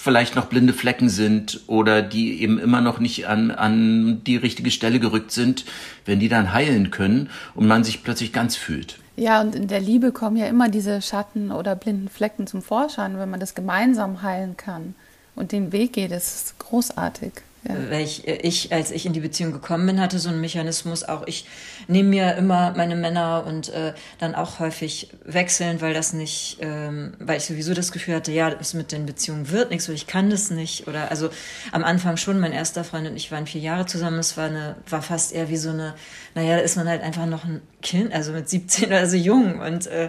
[0.02, 4.72] vielleicht noch blinde Flecken sind oder die eben immer noch nicht an, an die richtige
[4.72, 5.64] Stelle gerückt sind,
[6.04, 8.98] wenn die dann heilen können und man sich plötzlich ganz fühlt.
[9.14, 13.16] Ja, und in der Liebe kommen ja immer diese Schatten oder blinden Flecken zum Vorschein,
[13.16, 14.96] wenn man das gemeinsam heilen kann
[15.36, 17.32] und den Weg geht, ist großartig.
[17.68, 17.76] Ja.
[17.90, 21.26] Weil ich, ich, als ich in die Beziehung gekommen bin, hatte so einen Mechanismus auch,
[21.26, 21.46] ich
[21.86, 27.14] nehme mir immer meine Männer und äh, dann auch häufig wechseln, weil das nicht, ähm,
[27.20, 30.08] weil ich sowieso das Gefühl hatte, ja, das mit den Beziehungen wird nichts oder ich
[30.08, 30.88] kann das nicht.
[30.88, 31.30] Oder also
[31.70, 34.74] am Anfang schon, mein erster Freund und ich waren vier Jahre zusammen, es war eine,
[34.88, 35.94] war fast eher wie so eine,
[36.34, 39.60] naja, da ist man halt einfach noch ein Kind, also mit 17 oder so jung
[39.60, 40.08] und, äh,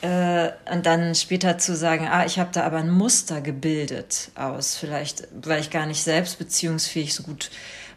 [0.00, 4.76] äh, und dann später zu sagen, ah, ich habe da aber ein Muster gebildet aus,
[4.76, 6.38] vielleicht, weil ich gar nicht selbst
[6.78, 7.50] beziehungsfähig so gut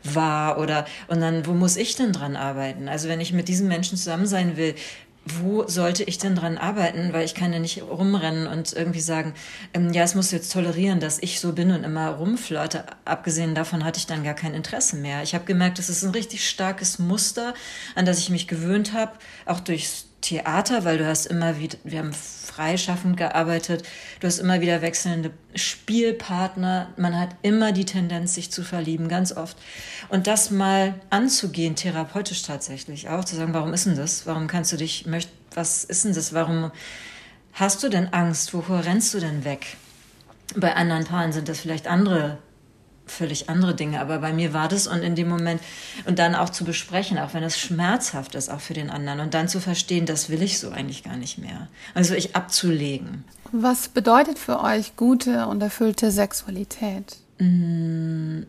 [0.04, 2.90] war oder und dann, wo muss ich denn dran arbeiten?
[2.90, 4.74] Also wenn ich mit diesen Menschen zusammen sein will,
[5.24, 7.14] wo sollte ich denn dran arbeiten?
[7.14, 9.36] Weil ich kann ja nicht rumrennen und irgendwie sagen,
[9.76, 12.86] ähm, ja, es muss jetzt tolerieren, dass ich so bin und immer rumflirte.
[13.06, 15.22] Abgesehen davon hatte ich dann gar kein Interesse mehr.
[15.22, 17.54] Ich habe gemerkt, es ist ein richtig starkes Muster,
[17.94, 19.12] an das ich mich gewöhnt habe,
[19.46, 22.14] auch durchs Theater, weil du hast immer wieder, wir haben
[22.52, 23.84] freischaffend gearbeitet,
[24.20, 29.36] du hast immer wieder wechselnde Spielpartner, man hat immer die Tendenz, sich zu verlieben, ganz
[29.36, 29.58] oft.
[30.10, 34.26] Und das mal anzugehen, therapeutisch tatsächlich auch, zu sagen, warum ist denn das?
[34.26, 35.06] Warum kannst du dich,
[35.54, 36.34] was ist denn das?
[36.34, 36.72] Warum
[37.54, 38.54] hast du denn Angst?
[38.54, 39.78] Wovor rennst du denn weg?
[40.56, 42.38] Bei anderen Paaren sind das vielleicht andere
[43.12, 44.00] völlig andere Dinge.
[44.00, 45.62] Aber bei mir war das und in dem Moment
[46.06, 49.34] und dann auch zu besprechen, auch wenn es schmerzhaft ist, auch für den anderen und
[49.34, 51.68] dann zu verstehen, das will ich so eigentlich gar nicht mehr.
[51.94, 53.24] Also ich abzulegen.
[53.52, 57.18] Was bedeutet für euch gute und erfüllte Sexualität?
[57.38, 58.44] Mm,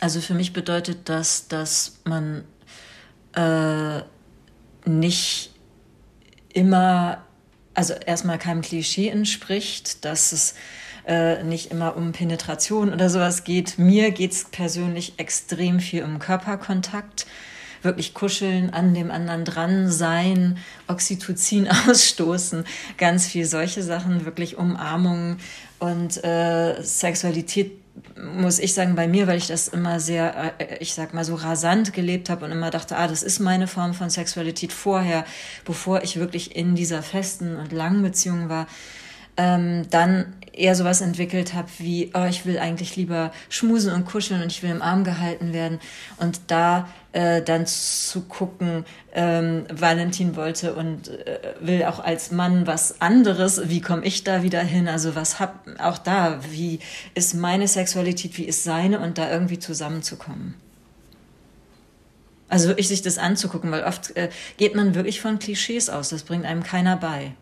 [0.00, 2.44] also für mich bedeutet das, dass man
[3.34, 4.02] äh,
[4.88, 5.50] nicht
[6.52, 7.24] immer,
[7.74, 10.54] also erstmal keinem Klischee entspricht, dass es
[11.06, 13.78] äh, nicht immer um Penetration oder sowas geht.
[13.78, 17.26] Mir geht es persönlich extrem viel um Körperkontakt
[17.84, 20.56] wirklich kuscheln, an dem anderen dran sein,
[20.88, 22.64] Oxytocin ausstoßen,
[22.96, 25.36] ganz viel solche Sachen, wirklich Umarmungen
[25.78, 27.72] und äh, Sexualität
[28.16, 31.36] muss ich sagen, bei mir, weil ich das immer sehr, äh, ich sag mal so
[31.36, 35.24] rasant gelebt habe und immer dachte, ah, das ist meine Form von Sexualität vorher,
[35.64, 38.66] bevor ich wirklich in dieser festen und langen Beziehung war,
[39.36, 44.42] ähm, dann eher sowas entwickelt habe wie, oh, ich will eigentlich lieber schmusen und kuscheln
[44.42, 45.80] und ich will im Arm gehalten werden.
[46.18, 52.66] Und da äh, dann zu gucken, ähm, Valentin wollte und äh, will auch als Mann
[52.66, 54.88] was anderes, wie komme ich da wieder hin?
[54.88, 56.80] Also was hab auch da, wie
[57.14, 60.54] ist meine Sexualität, wie ist seine und da irgendwie zusammenzukommen.
[62.48, 66.22] Also wirklich sich das anzugucken, weil oft äh, geht man wirklich von Klischees aus, das
[66.22, 67.32] bringt einem keiner bei.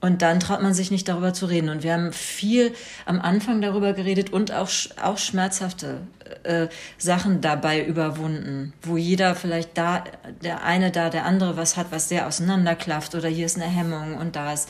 [0.00, 1.68] Und dann traut man sich nicht darüber zu reden.
[1.70, 2.72] Und wir haben viel
[3.04, 4.70] am Anfang darüber geredet und auch,
[5.02, 6.02] auch schmerzhafte
[6.44, 10.04] äh, Sachen dabei überwunden, wo jeder vielleicht da,
[10.42, 14.16] der eine da, der andere was hat, was sehr auseinanderklafft oder hier ist eine Hemmung
[14.16, 14.68] und da ist.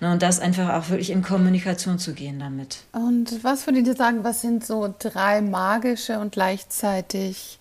[0.00, 2.80] Ne, und das einfach auch wirklich in Kommunikation zu gehen damit.
[2.92, 7.58] Und was würdet ihr sagen, was sind so drei magische und gleichzeitig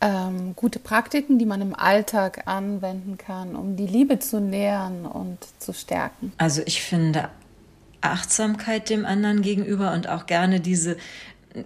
[0.00, 5.38] ähm, gute Praktiken, die man im Alltag anwenden kann, um die Liebe zu nähern und
[5.58, 6.32] zu stärken?
[6.38, 7.28] Also ich finde
[8.00, 10.96] Achtsamkeit dem anderen gegenüber und auch gerne diese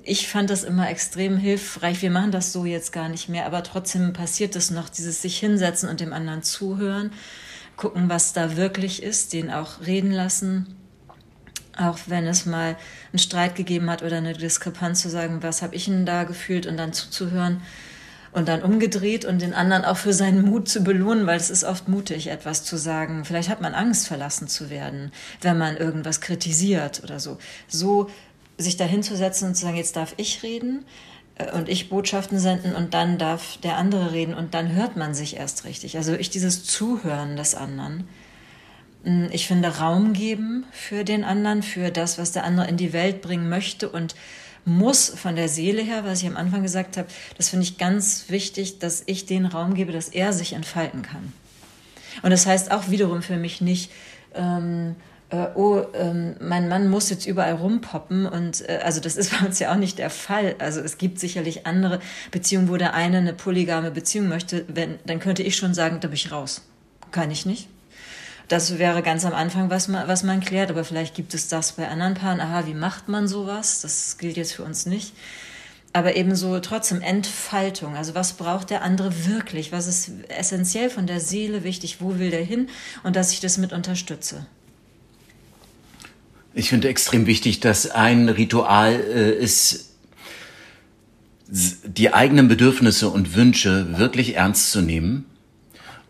[0.02, 2.00] ich fand das immer extrem hilfreich.
[2.00, 5.38] Wir machen das so jetzt gar nicht mehr, aber trotzdem passiert es noch, dieses sich
[5.38, 7.12] hinsetzen und dem anderen zuhören,
[7.76, 10.74] gucken, was da wirklich ist, den auch reden lassen.
[11.76, 12.76] Auch wenn es mal
[13.12, 16.66] einen Streit gegeben hat oder eine Diskrepanz zu sagen, was habe ich denn da gefühlt
[16.66, 17.60] und dann zuzuhören
[18.34, 21.62] und dann umgedreht und den anderen auch für seinen Mut zu belohnen, weil es ist
[21.62, 23.24] oft mutig, etwas zu sagen.
[23.24, 27.38] Vielleicht hat man Angst, verlassen zu werden, wenn man irgendwas kritisiert oder so.
[27.68, 28.10] So
[28.58, 30.84] sich dahinzusetzen und zu sagen, jetzt darf ich reden
[31.36, 35.14] äh, und ich Botschaften senden und dann darf der andere reden und dann hört man
[35.14, 35.96] sich erst richtig.
[35.96, 38.08] Also ich dieses Zuhören des anderen.
[39.04, 42.92] Hm, ich finde Raum geben für den anderen, für das, was der andere in die
[42.92, 44.16] Welt bringen möchte und
[44.64, 48.26] muss von der Seele her, was ich am Anfang gesagt habe, das finde ich ganz
[48.28, 51.32] wichtig, dass ich den Raum gebe, dass er sich entfalten kann.
[52.22, 53.90] Und das heißt auch wiederum für mich nicht,
[54.34, 54.96] ähm,
[55.30, 59.46] äh, oh, ähm, mein Mann muss jetzt überall rumpoppen und äh, also das ist bei
[59.46, 60.54] uns ja auch nicht der Fall.
[60.58, 62.00] Also es gibt sicherlich andere
[62.30, 66.08] Beziehungen, wo der eine eine polygame Beziehung möchte, wenn, dann könnte ich schon sagen, da
[66.08, 66.62] bin ich raus.
[67.10, 67.68] Kann ich nicht.
[68.48, 71.72] Das wäre ganz am Anfang, was man, was man klärt, aber vielleicht gibt es das
[71.72, 72.40] bei anderen Paaren.
[72.40, 73.80] Aha, wie macht man sowas?
[73.80, 75.12] Das gilt jetzt für uns nicht.
[75.94, 77.96] Aber ebenso trotzdem Entfaltung.
[77.96, 79.72] Also was braucht der andere wirklich?
[79.72, 82.00] Was ist essentiell von der Seele wichtig?
[82.00, 82.68] Wo will der hin?
[83.02, 84.46] Und dass ich das mit unterstütze.
[86.52, 89.90] Ich finde extrem wichtig, dass ein Ritual äh, ist,
[91.46, 95.26] die eigenen Bedürfnisse und Wünsche wirklich ernst zu nehmen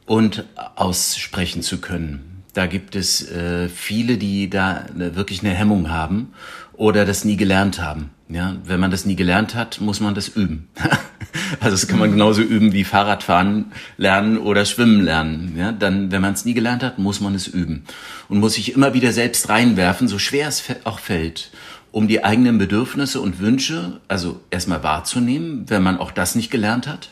[0.06, 0.44] und
[0.76, 2.42] aussprechen zu können.
[2.52, 6.32] Da gibt es äh, viele, die da eine, wirklich eine Hemmung haben
[6.72, 8.10] oder das nie gelernt haben.
[8.28, 10.68] Ja, wenn man das nie gelernt hat, muss man das üben.
[11.60, 15.54] also das kann man genauso üben wie Fahrradfahren lernen oder Schwimmen lernen.
[15.58, 17.84] Ja, dann, wenn man es nie gelernt hat, muss man es üben
[18.28, 21.50] und muss sich immer wieder selbst reinwerfen, so schwer es auch fällt,
[21.92, 26.86] um die eigenen Bedürfnisse und Wünsche, also erstmal wahrzunehmen, wenn man auch das nicht gelernt
[26.86, 27.10] hat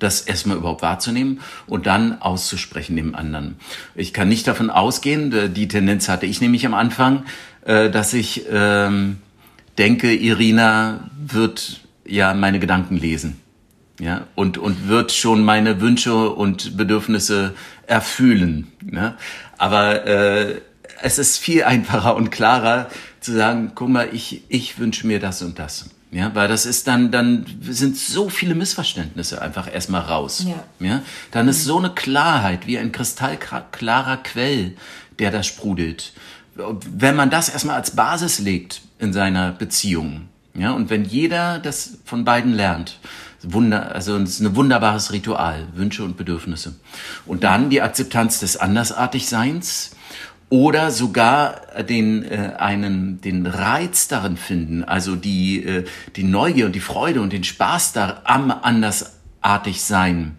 [0.00, 3.56] das erstmal überhaupt wahrzunehmen und dann auszusprechen dem anderen.
[3.94, 7.24] Ich kann nicht davon ausgehen, die Tendenz hatte ich nämlich am Anfang,
[7.64, 9.18] äh, dass ich ähm,
[9.78, 13.40] denke, Irina wird ja meine Gedanken lesen.
[13.98, 17.54] Ja, und, und wird schon meine Wünsche und Bedürfnisse
[17.86, 18.68] erfühlen.
[18.82, 19.14] Ne?
[19.58, 20.62] Aber äh,
[21.02, 22.88] es ist viel einfacher und klarer
[23.20, 25.90] zu sagen, guck mal, ich, ich wünsche mir das und das.
[26.12, 30.44] Ja, weil das ist dann, dann sind so viele Missverständnisse einfach erstmal raus.
[30.46, 30.86] Ja.
[30.86, 34.76] ja, dann ist so eine Klarheit wie ein kristallklarer Quell,
[35.20, 36.12] der da sprudelt.
[36.54, 41.98] Wenn man das erstmal als Basis legt in seiner Beziehung, ja, und wenn jeder das
[42.04, 42.98] von beiden lernt,
[43.42, 46.74] Wunder, also es ist ein wunderbares Ritual, Wünsche und Bedürfnisse.
[47.24, 49.92] Und dann die Akzeptanz des Andersartigseins
[50.50, 55.84] oder sogar den äh, einen den Reiz darin finden, also die äh,
[56.16, 60.36] die Neugier und die Freude und den Spaß da am andersartig sein,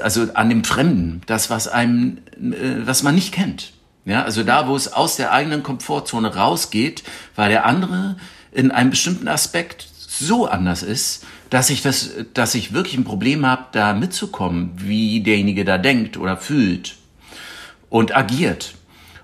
[0.00, 3.72] also an dem Fremden, das was einem äh, was man nicht kennt,
[4.04, 7.02] ja, also da wo es aus der eigenen Komfortzone rausgeht,
[7.34, 8.16] weil der andere
[8.52, 13.46] in einem bestimmten Aspekt so anders ist, dass ich das, dass ich wirklich ein Problem
[13.46, 16.96] habe, da mitzukommen, wie derjenige da denkt oder fühlt
[17.88, 18.74] und agiert.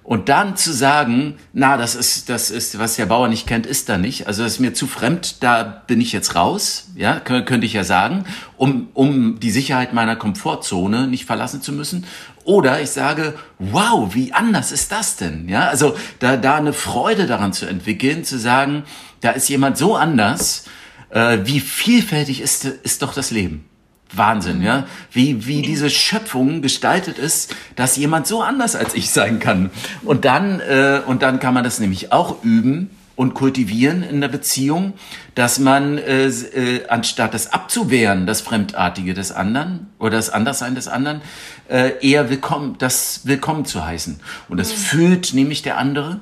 [0.06, 3.88] Und dann zu sagen, na, das ist, das ist, was der Bauer nicht kennt, ist
[3.88, 4.28] da nicht.
[4.28, 7.82] Also das ist mir zu fremd, da bin ich jetzt raus, ja, könnte ich ja
[7.82, 8.24] sagen,
[8.56, 12.06] um, um die Sicherheit meiner Komfortzone nicht verlassen zu müssen.
[12.44, 15.48] Oder ich sage, wow, wie anders ist das denn?
[15.48, 18.84] Ja, also da, da eine Freude daran zu entwickeln, zu sagen,
[19.22, 20.66] da ist jemand so anders,
[21.10, 23.65] äh, wie vielfältig ist, ist doch das Leben.
[24.12, 24.86] Wahnsinn, ja.
[25.10, 29.70] Wie, wie diese Schöpfung gestaltet ist, dass jemand so anders als ich sein kann.
[30.04, 34.28] Und dann, äh, und dann kann man das nämlich auch üben und kultivieren in der
[34.28, 34.92] Beziehung,
[35.34, 40.86] dass man äh, äh, anstatt das abzuwehren, das Fremdartige des anderen oder das Anderssein des
[40.86, 41.22] anderen,
[41.68, 44.20] äh, eher willkommen, das willkommen zu heißen.
[44.48, 44.76] Und das mhm.
[44.76, 46.20] fühlt nämlich der andere,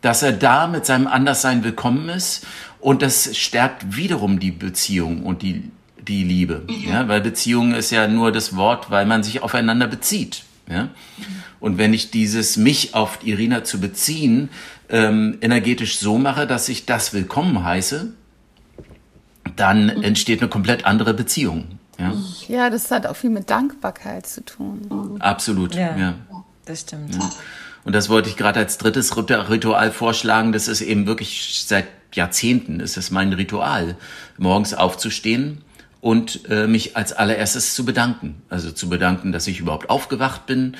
[0.00, 2.44] dass er da mit seinem Anderssein willkommen ist
[2.80, 5.70] und das stärkt wiederum die Beziehung und die
[6.06, 6.88] die Liebe, mhm.
[6.88, 10.88] ja, weil Beziehung ist ja nur das Wort, weil man sich aufeinander bezieht, ja.
[11.60, 14.48] Und wenn ich dieses mich auf Irina zu beziehen
[14.88, 18.12] ähm, energetisch so mache, dass ich das willkommen heiße,
[19.56, 20.02] dann mhm.
[20.02, 21.78] entsteht eine komplett andere Beziehung.
[21.98, 22.14] Ja,
[22.48, 25.16] ja das hat auch viel mit Dankbarkeit zu tun.
[25.20, 25.96] Absolut, ja.
[25.96, 26.14] ja.
[26.64, 27.14] Das stimmt.
[27.14, 27.30] Ja.
[27.84, 30.52] Und das wollte ich gerade als drittes Ritual vorschlagen.
[30.52, 33.96] Das ist eben wirklich seit Jahrzehnten ist es mein Ritual,
[34.36, 35.62] morgens aufzustehen
[36.02, 38.42] und äh, mich als allererstes zu bedanken.
[38.50, 40.76] Also zu bedanken, dass ich überhaupt aufgewacht bin.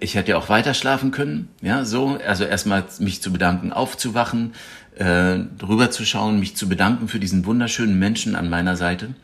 [0.00, 2.18] Ich hätte ja auch weiter schlafen können, ja, so.
[2.26, 4.52] Also erstmal mich zu bedanken, aufzuwachen,
[4.96, 9.14] äh, drüber zu schauen, mich zu bedanken für diesen wunderschönen Menschen an meiner Seite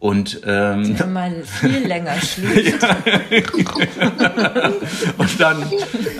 [0.00, 2.82] und ähm, Wenn man viel länger schläft.
[5.18, 5.62] und dann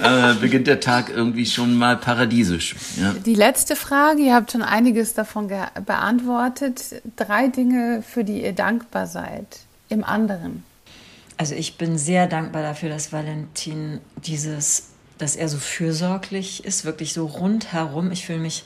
[0.03, 2.77] äh, beginnt der Tag irgendwie schon mal paradiesisch.
[3.01, 3.15] Ja.
[3.25, 5.51] Die letzte Frage, ihr habt schon einiges davon
[5.87, 7.03] beantwortet.
[7.17, 10.63] Drei Dinge, für die ihr dankbar seid im anderen.
[11.39, 17.15] Also ich bin sehr dankbar dafür, dass Valentin dieses, dass er so fürsorglich ist, wirklich
[17.15, 18.13] so rundherum.
[18.13, 18.65] Ich fühle mich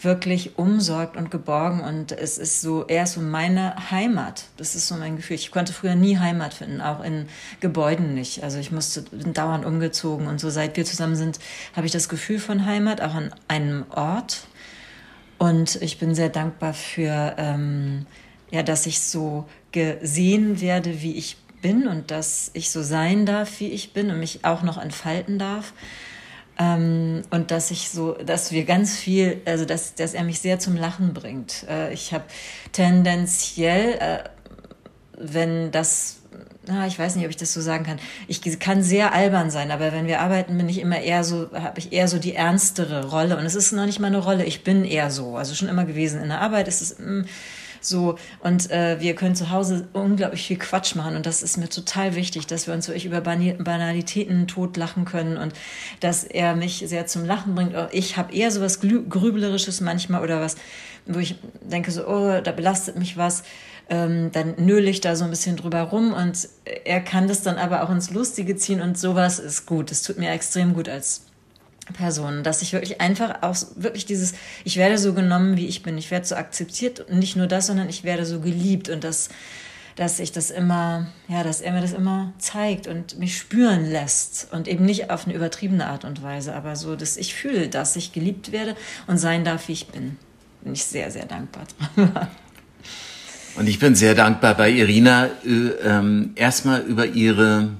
[0.00, 4.44] wirklich umsorgt und geborgen und es ist so, er ist so meine Heimat.
[4.56, 5.34] Das ist so mein Gefühl.
[5.34, 7.28] Ich konnte früher nie Heimat finden, auch in
[7.60, 8.44] Gebäuden nicht.
[8.44, 11.40] Also ich musste bin dauernd umgezogen und so seit wir zusammen sind,
[11.74, 14.46] habe ich das Gefühl von Heimat, auch an einem Ort.
[15.38, 18.06] Und ich bin sehr dankbar für, ähm,
[18.50, 23.60] ja, dass ich so gesehen werde, wie ich bin und dass ich so sein darf,
[23.60, 25.72] wie ich bin und mich auch noch entfalten darf.
[26.58, 30.58] Ähm, und dass ich so, dass wir ganz viel, also dass, dass er mich sehr
[30.58, 31.64] zum Lachen bringt.
[31.68, 32.24] Äh, ich habe
[32.72, 34.18] tendenziell, äh,
[35.16, 36.18] wenn das
[36.68, 37.98] na, ich weiß nicht, ob ich das so sagen kann.
[38.26, 41.78] Ich kann sehr albern sein, aber wenn wir arbeiten, bin ich immer eher so, habe
[41.78, 43.38] ich eher so die ernstere Rolle.
[43.38, 45.36] Und es ist noch nicht mal eine Rolle, ich bin eher so.
[45.36, 46.20] Also schon immer gewesen.
[46.20, 47.26] In der Arbeit ist es, mh, mm,
[47.80, 51.16] so, und äh, wir können zu Hause unglaublich viel Quatsch machen.
[51.16, 55.52] Und das ist mir total wichtig, dass wir uns wirklich über Banalitäten totlachen können und
[56.00, 57.74] dass er mich sehr zum Lachen bringt.
[57.92, 60.56] Ich habe eher so was Grüblerisches manchmal oder was,
[61.06, 63.42] wo ich denke so, oh, da belastet mich was.
[63.90, 66.46] Ähm, dann nöle ich da so ein bisschen drüber rum und
[66.84, 69.90] er kann das dann aber auch ins Lustige ziehen und sowas ist gut.
[69.90, 71.27] Das tut mir extrem gut als
[71.92, 75.98] Personen, dass ich wirklich einfach auch wirklich dieses, ich werde so genommen, wie ich bin,
[75.98, 79.28] ich werde so akzeptiert und nicht nur das, sondern ich werde so geliebt und das,
[79.96, 84.48] dass ich das immer, ja, dass er mir das immer zeigt und mich spüren lässt
[84.52, 87.96] und eben nicht auf eine übertriebene Art und Weise, aber so, dass ich fühle, dass
[87.96, 90.16] ich geliebt werde und sein darf, wie ich bin.
[90.62, 92.28] Bin ich sehr, sehr dankbar drüber.
[93.56, 95.50] Und ich bin sehr dankbar bei Irina äh,
[95.82, 97.70] ähm, erstmal über ihre,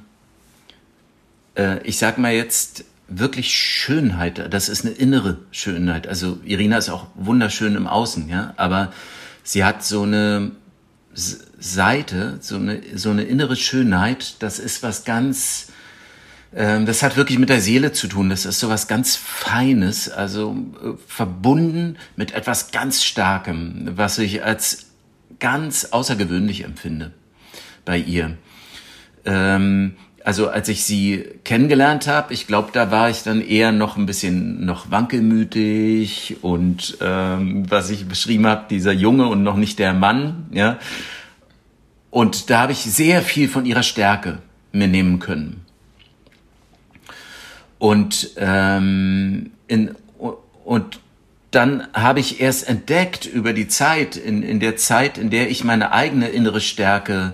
[1.57, 4.53] äh, ich sag mal jetzt, wirklich Schönheit.
[4.53, 6.07] Das ist eine innere Schönheit.
[6.07, 8.93] Also Irina ist auch wunderschön im Außen, ja, aber
[9.43, 10.53] sie hat so eine
[11.15, 14.37] Seite, so eine, so eine innere Schönheit.
[14.41, 15.73] Das ist was ganz,
[16.55, 18.29] ähm, das hat wirklich mit der Seele zu tun.
[18.29, 24.45] Das ist so was ganz Feines, also äh, verbunden mit etwas ganz Starkem, was ich
[24.45, 24.87] als
[25.41, 27.13] ganz außergewöhnlich empfinde
[27.85, 28.37] bei ihr.
[29.25, 29.97] Ähm,
[30.29, 34.05] also als ich sie kennengelernt habe, ich glaube, da war ich dann eher noch ein
[34.05, 39.95] bisschen noch wankelmütig und ähm, was ich beschrieben habe, dieser Junge und noch nicht der
[39.95, 40.79] Mann, ja.
[42.11, 45.65] Und da habe ich sehr viel von ihrer Stärke mir nehmen können.
[47.79, 49.95] Und ähm, in,
[50.67, 51.01] und
[51.53, 55.65] dann habe ich erst entdeckt über die Zeit, in, in der Zeit, in der ich
[55.65, 57.33] meine eigene innere Stärke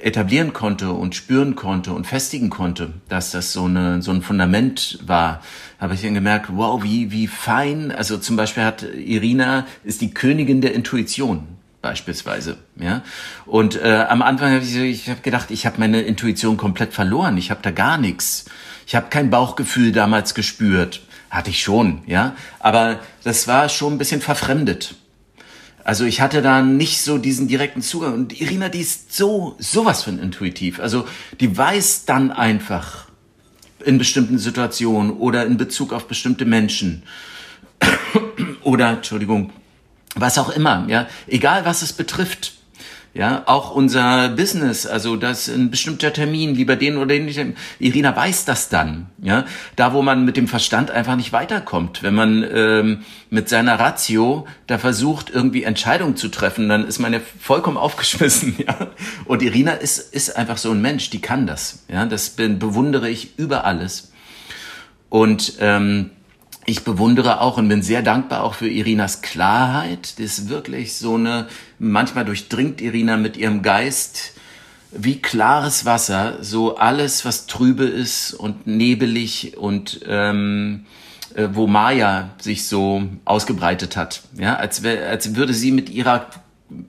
[0.00, 4.98] etablieren konnte und spüren konnte und festigen konnte, dass das so, eine, so ein Fundament
[5.04, 5.42] war,
[5.78, 10.12] habe ich dann gemerkt, wow, wie, wie fein, also zum Beispiel hat Irina, ist die
[10.12, 11.46] Königin der Intuition
[11.82, 13.02] beispielsweise, ja.
[13.46, 17.36] Und äh, am Anfang habe ich, ich hab gedacht, ich habe meine Intuition komplett verloren,
[17.38, 18.46] ich habe da gar nichts.
[18.86, 23.98] Ich habe kein Bauchgefühl damals gespürt, hatte ich schon, ja, aber das war schon ein
[23.98, 24.96] bisschen verfremdet.
[25.90, 28.14] Also ich hatte da nicht so diesen direkten Zugang.
[28.14, 30.78] Und Irina, die ist so, sowas von intuitiv.
[30.78, 31.04] Also
[31.40, 33.08] die weiß dann einfach
[33.84, 37.02] in bestimmten Situationen oder in Bezug auf bestimmte Menschen
[38.62, 39.52] oder, Entschuldigung,
[40.14, 42.52] was auch immer, ja, egal was es betrifft,
[43.12, 47.56] Ja, auch unser Business, also das ein bestimmter Termin, lieber den oder den.
[47.80, 49.06] Irina weiß das dann.
[49.20, 53.80] Ja, da wo man mit dem Verstand einfach nicht weiterkommt, wenn man ähm, mit seiner
[53.80, 58.54] Ratio da versucht irgendwie Entscheidungen zu treffen, dann ist man ja vollkommen aufgeschmissen.
[58.64, 58.88] Ja,
[59.24, 61.84] und Irina ist ist einfach so ein Mensch, die kann das.
[61.88, 64.12] Ja, das bewundere ich über alles.
[65.08, 66.10] Und ähm,
[66.70, 70.18] ich bewundere auch und bin sehr dankbar auch für Irinas Klarheit.
[70.18, 71.48] Das ist wirklich so eine,
[71.78, 74.34] manchmal durchdringt Irina mit ihrem Geist
[74.92, 80.86] wie klares Wasser, so alles, was trübe ist und nebelig und ähm,
[81.34, 84.22] äh, wo Maya sich so ausgebreitet hat.
[84.36, 86.26] Ja, als, als würde sie mit ihrer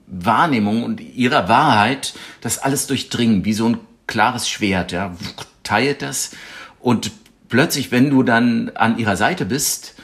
[0.06, 3.78] Wahrnehmung und ihrer Wahrheit das alles durchdringen, wie so ein
[4.08, 5.14] klares Schwert, ja,
[5.62, 6.32] teilt das
[6.80, 7.12] und
[7.52, 9.94] plötzlich, wenn du dann an ihrer Seite bist,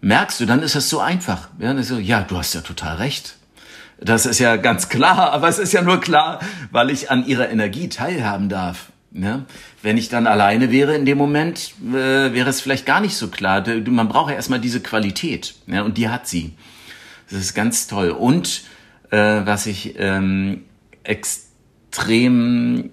[0.00, 1.48] merkst du, dann ist das so einfach.
[1.60, 3.36] Ja, so, ja, du hast ja total recht.
[4.00, 6.40] Das ist ja ganz klar, aber es ist ja nur klar,
[6.72, 8.86] weil ich an ihrer Energie teilhaben darf.
[9.12, 9.44] Ja?
[9.80, 13.28] Wenn ich dann alleine wäre in dem Moment, äh, wäre es vielleicht gar nicht so
[13.28, 13.62] klar.
[13.86, 15.54] Man braucht ja erstmal diese Qualität.
[15.68, 15.82] Ja?
[15.82, 16.54] Und die hat sie.
[17.30, 18.10] Das ist ganz toll.
[18.10, 18.62] Und
[19.10, 20.64] äh, was ich ähm,
[21.04, 22.90] extrem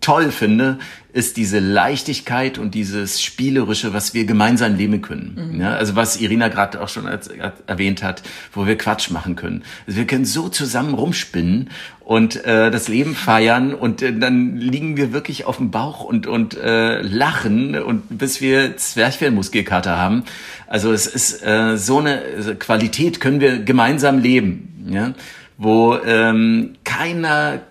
[0.00, 0.78] toll finde,
[1.16, 5.52] ist diese Leichtigkeit und dieses Spielerische, was wir gemeinsam leben können.
[5.54, 5.60] Mhm.
[5.62, 9.34] Ja, also was Irina gerade auch schon als, als erwähnt hat, wo wir Quatsch machen
[9.34, 9.62] können.
[9.86, 14.98] Also wir können so zusammen rumspinnen und äh, das Leben feiern und äh, dann liegen
[14.98, 20.22] wir wirklich auf dem Bauch und und äh, lachen und bis wir Zwerchfellmuskelkater haben.
[20.66, 22.20] Also es ist äh, so eine
[22.58, 25.14] Qualität können wir gemeinsam leben, ja,
[25.56, 27.62] wo ähm, keiner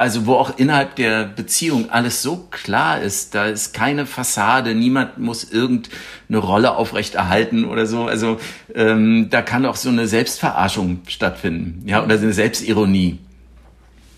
[0.00, 5.18] also wo auch innerhalb der Beziehung alles so klar ist, da ist keine Fassade, niemand
[5.18, 8.06] muss irgendeine Rolle aufrechterhalten oder so.
[8.06, 8.40] Also
[8.74, 13.18] ähm, da kann auch so eine Selbstverarschung stattfinden, ja, oder eine Selbstironie,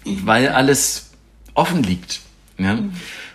[0.05, 1.11] weil alles
[1.55, 2.21] offen liegt.
[2.59, 2.79] Ja.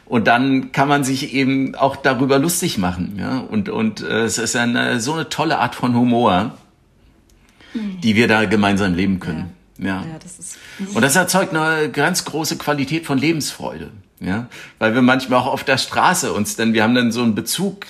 [0.05, 3.39] Und dann kann man sich eben auch darüber lustig machen, ja.
[3.39, 6.57] Und und äh, es ist eine so eine tolle Art von Humor,
[7.73, 7.99] mhm.
[7.99, 9.39] die wir da gemeinsam leben können.
[9.39, 9.56] Ja.
[9.79, 10.57] Ja das ist
[10.93, 13.91] und das erzeugt eine ganz große Qualität von Lebensfreude.
[14.19, 14.47] Ja,
[14.79, 17.85] weil wir manchmal auch auf der Straße uns, denn wir haben dann so einen Bezug,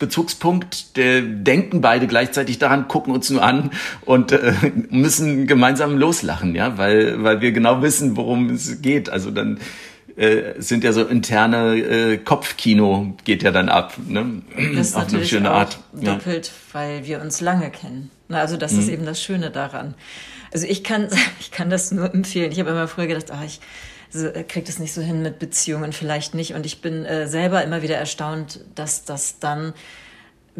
[0.00, 3.70] Bezugspunkt, der denken beide gleichzeitig daran, gucken uns nur an
[4.04, 4.54] und äh,
[4.90, 9.08] müssen gemeinsam loslachen, ja, weil, weil wir genau wissen, worum es geht.
[9.08, 9.60] Also dann
[10.16, 13.94] äh, sind ja so interne äh, Kopfkino geht ja dann ab.
[14.08, 14.42] Ne?
[14.74, 15.78] Das ist Auf natürlich eine schöne Art.
[15.92, 16.52] doppelt, ja.
[16.72, 18.10] weil wir uns lange kennen.
[18.28, 18.80] Also das mhm.
[18.80, 19.94] ist eben das Schöne daran.
[20.52, 21.08] Also ich kann,
[21.40, 22.52] ich kann das nur empfehlen.
[22.52, 23.60] Ich habe immer früher gedacht, ach, ich
[24.14, 26.54] äh, kriege das nicht so hin mit Beziehungen, vielleicht nicht.
[26.54, 29.74] Und ich bin äh, selber immer wieder erstaunt, dass das dann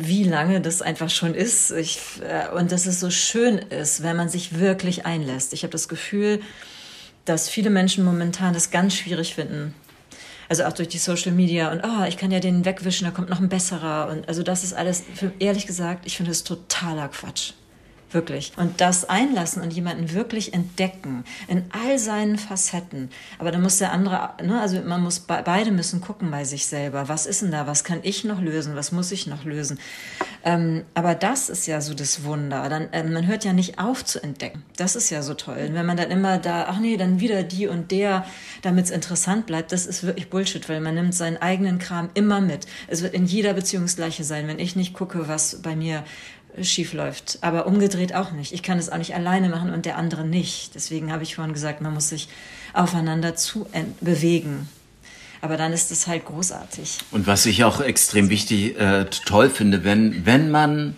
[0.01, 4.17] wie lange das einfach schon ist ich, äh, und dass es so schön ist, wenn
[4.17, 5.53] man sich wirklich einlässt.
[5.53, 6.41] Ich habe das Gefühl,
[7.25, 9.75] dass viele Menschen momentan das ganz schwierig finden.
[10.49, 13.29] Also auch durch die Social Media und oh, ich kann ja den wegwischen, da kommt
[13.29, 17.09] noch ein besserer und also das ist alles, für, ehrlich gesagt, ich finde das totaler
[17.09, 17.53] Quatsch.
[18.11, 18.53] Wirklich.
[18.57, 23.11] Und das einlassen und jemanden wirklich entdecken in all seinen Facetten.
[23.39, 27.09] Aber dann muss der andere, ne, also man muss, beide müssen gucken bei sich selber.
[27.09, 27.67] Was ist denn da?
[27.67, 28.77] Was kann ich noch lösen?
[28.77, 29.79] Was muss ich noch lösen?
[30.43, 32.71] Ähm, aber das ist ja so das Wunder.
[32.71, 34.63] Dann, äh, man hört ja nicht auf zu entdecken.
[34.77, 35.67] Das ist ja so toll.
[35.69, 38.25] Und wenn man dann immer da, ach nee, dann wieder die und der,
[38.63, 42.41] damit es interessant bleibt, das ist wirklich Bullshit, weil man nimmt seinen eigenen Kram immer
[42.41, 42.67] mit.
[42.87, 44.49] Es wird in jeder Beziehung das Gleiche sein.
[44.49, 46.05] Wenn ich nicht gucke, was bei mir
[46.63, 47.39] schief läuft.
[47.41, 48.53] Aber umgedreht auch nicht.
[48.53, 50.75] Ich kann es auch nicht alleine machen und der andere nicht.
[50.75, 52.29] Deswegen habe ich vorhin gesagt, man muss sich
[52.73, 53.67] aufeinander zu
[54.01, 54.69] bewegen.
[55.41, 56.99] Aber dann ist es halt großartig.
[57.11, 60.97] Und was ich auch extrem wichtig, äh, toll finde, wenn, wenn man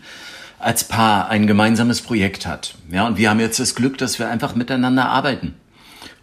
[0.59, 2.75] als Paar ein gemeinsames Projekt hat.
[2.91, 5.55] Ja, und wir haben jetzt das Glück, dass wir einfach miteinander arbeiten.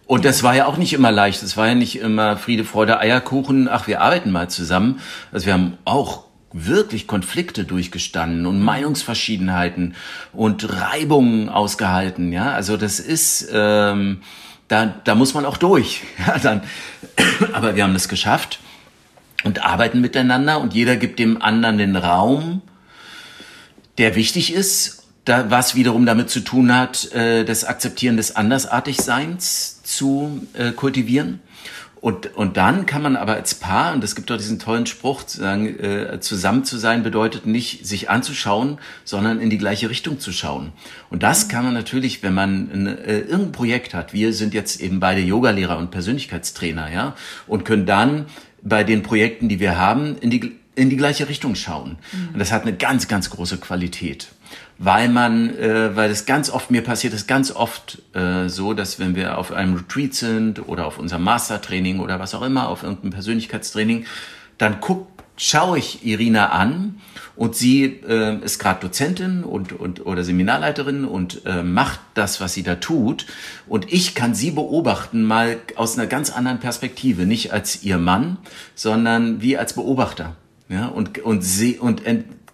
[0.06, 1.42] Und das war ja auch nicht immer leicht.
[1.42, 3.68] Es war ja nicht immer Friede, Freude, Eierkuchen.
[3.68, 5.00] Ach, wir arbeiten mal zusammen.
[5.32, 6.24] Also wir haben auch
[6.66, 9.94] wirklich Konflikte durchgestanden und Meinungsverschiedenheiten
[10.32, 12.32] und Reibungen ausgehalten.
[12.32, 14.22] Ja, also das ist, ähm,
[14.68, 16.02] da, da muss man auch durch.
[16.26, 16.62] Ja, dann,
[17.52, 18.60] aber wir haben das geschafft
[19.44, 22.62] und arbeiten miteinander und jeder gibt dem anderen den Raum,
[23.98, 29.82] der wichtig ist, da, was wiederum damit zu tun hat, äh, das Akzeptieren des Andersartigseins
[29.82, 31.40] zu äh, kultivieren.
[32.00, 35.24] Und, und dann kann man aber als Paar, und es gibt doch diesen tollen Spruch,
[35.24, 40.20] zu sagen, äh, zusammen zu sein bedeutet nicht, sich anzuschauen, sondern in die gleiche Richtung
[40.20, 40.72] zu schauen.
[41.10, 44.12] Und das kann man natürlich, wenn man ein, äh, irgendein Projekt hat.
[44.12, 48.26] Wir sind jetzt eben beide Yogalehrer und Persönlichkeitstrainer, ja, und können dann
[48.62, 51.98] bei den Projekten, die wir haben, in die, in die gleiche Richtung schauen.
[52.12, 52.28] Mhm.
[52.34, 54.28] Und das hat eine ganz, ganz große Qualität.
[54.78, 59.00] Weil man, äh, weil es ganz oft, mir passiert es ganz oft äh, so, dass
[59.00, 62.84] wenn wir auf einem Retreat sind oder auf unserem Mastertraining oder was auch immer, auf
[62.84, 64.06] irgendeinem Persönlichkeitstraining,
[64.56, 67.00] dann guck, schaue ich Irina an
[67.34, 72.54] und sie äh, ist gerade Dozentin und, und oder Seminarleiterin und äh, macht das, was
[72.54, 73.26] sie da tut.
[73.66, 78.38] Und ich kann sie beobachten mal aus einer ganz anderen Perspektive, nicht als ihr Mann,
[78.74, 80.36] sondern wie als Beobachter.
[80.68, 82.02] Ja, und, und sie und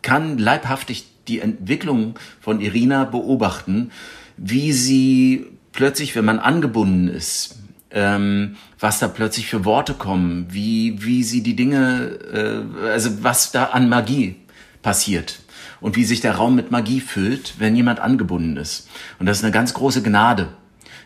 [0.02, 3.90] kann leibhaftig die Entwicklung von Irina beobachten,
[4.36, 7.56] wie sie plötzlich, wenn man angebunden ist,
[7.90, 13.52] ähm, was da plötzlich für Worte kommen, wie, wie sie die Dinge, äh, also was
[13.52, 14.36] da an Magie
[14.82, 15.40] passiert
[15.80, 18.88] und wie sich der Raum mit Magie füllt, wenn jemand angebunden ist.
[19.18, 20.48] Und das ist eine ganz große Gnade,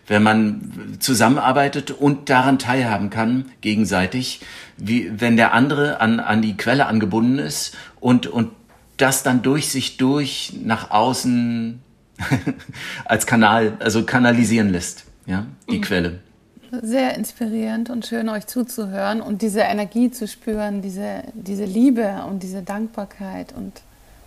[0.06, 4.40] wenn man zusammenarbeitet und daran teilhaben kann, gegenseitig,
[4.78, 8.50] wie, wenn der andere an, an die Quelle angebunden ist und, und
[8.98, 11.80] das dann durch sich durch nach außen
[13.04, 15.82] als Kanal, also kanalisieren lässt, ja, die mhm.
[15.82, 16.18] Quelle.
[16.82, 22.42] Sehr inspirierend und schön, euch zuzuhören und diese Energie zu spüren, diese, diese Liebe und
[22.42, 23.80] diese Dankbarkeit und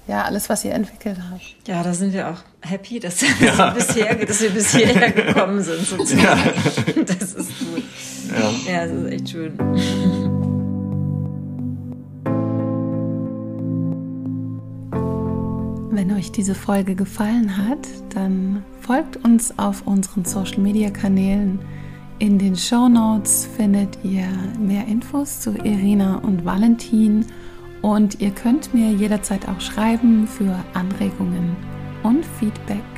[0.07, 1.67] ja, alles, was ihr entwickelt habt.
[1.67, 3.69] Ja, da sind wir auch happy, dass, ja.
[3.69, 6.19] bisher, dass wir bis hierher gekommen sind, sozusagen.
[6.24, 7.03] Ja.
[7.03, 7.84] Das ist gut.
[8.36, 10.40] Ja, ja das ist echt schön.
[15.93, 17.85] Wenn euch diese Folge gefallen hat,
[18.15, 21.59] dann folgt uns auf unseren Social Media Kanälen.
[22.17, 24.25] In den Show Notes findet ihr
[24.57, 27.25] mehr Infos zu Irina und Valentin
[27.81, 31.57] und ihr könnt mir jederzeit auch schreiben für Anregungen
[32.03, 32.90] und Feedback.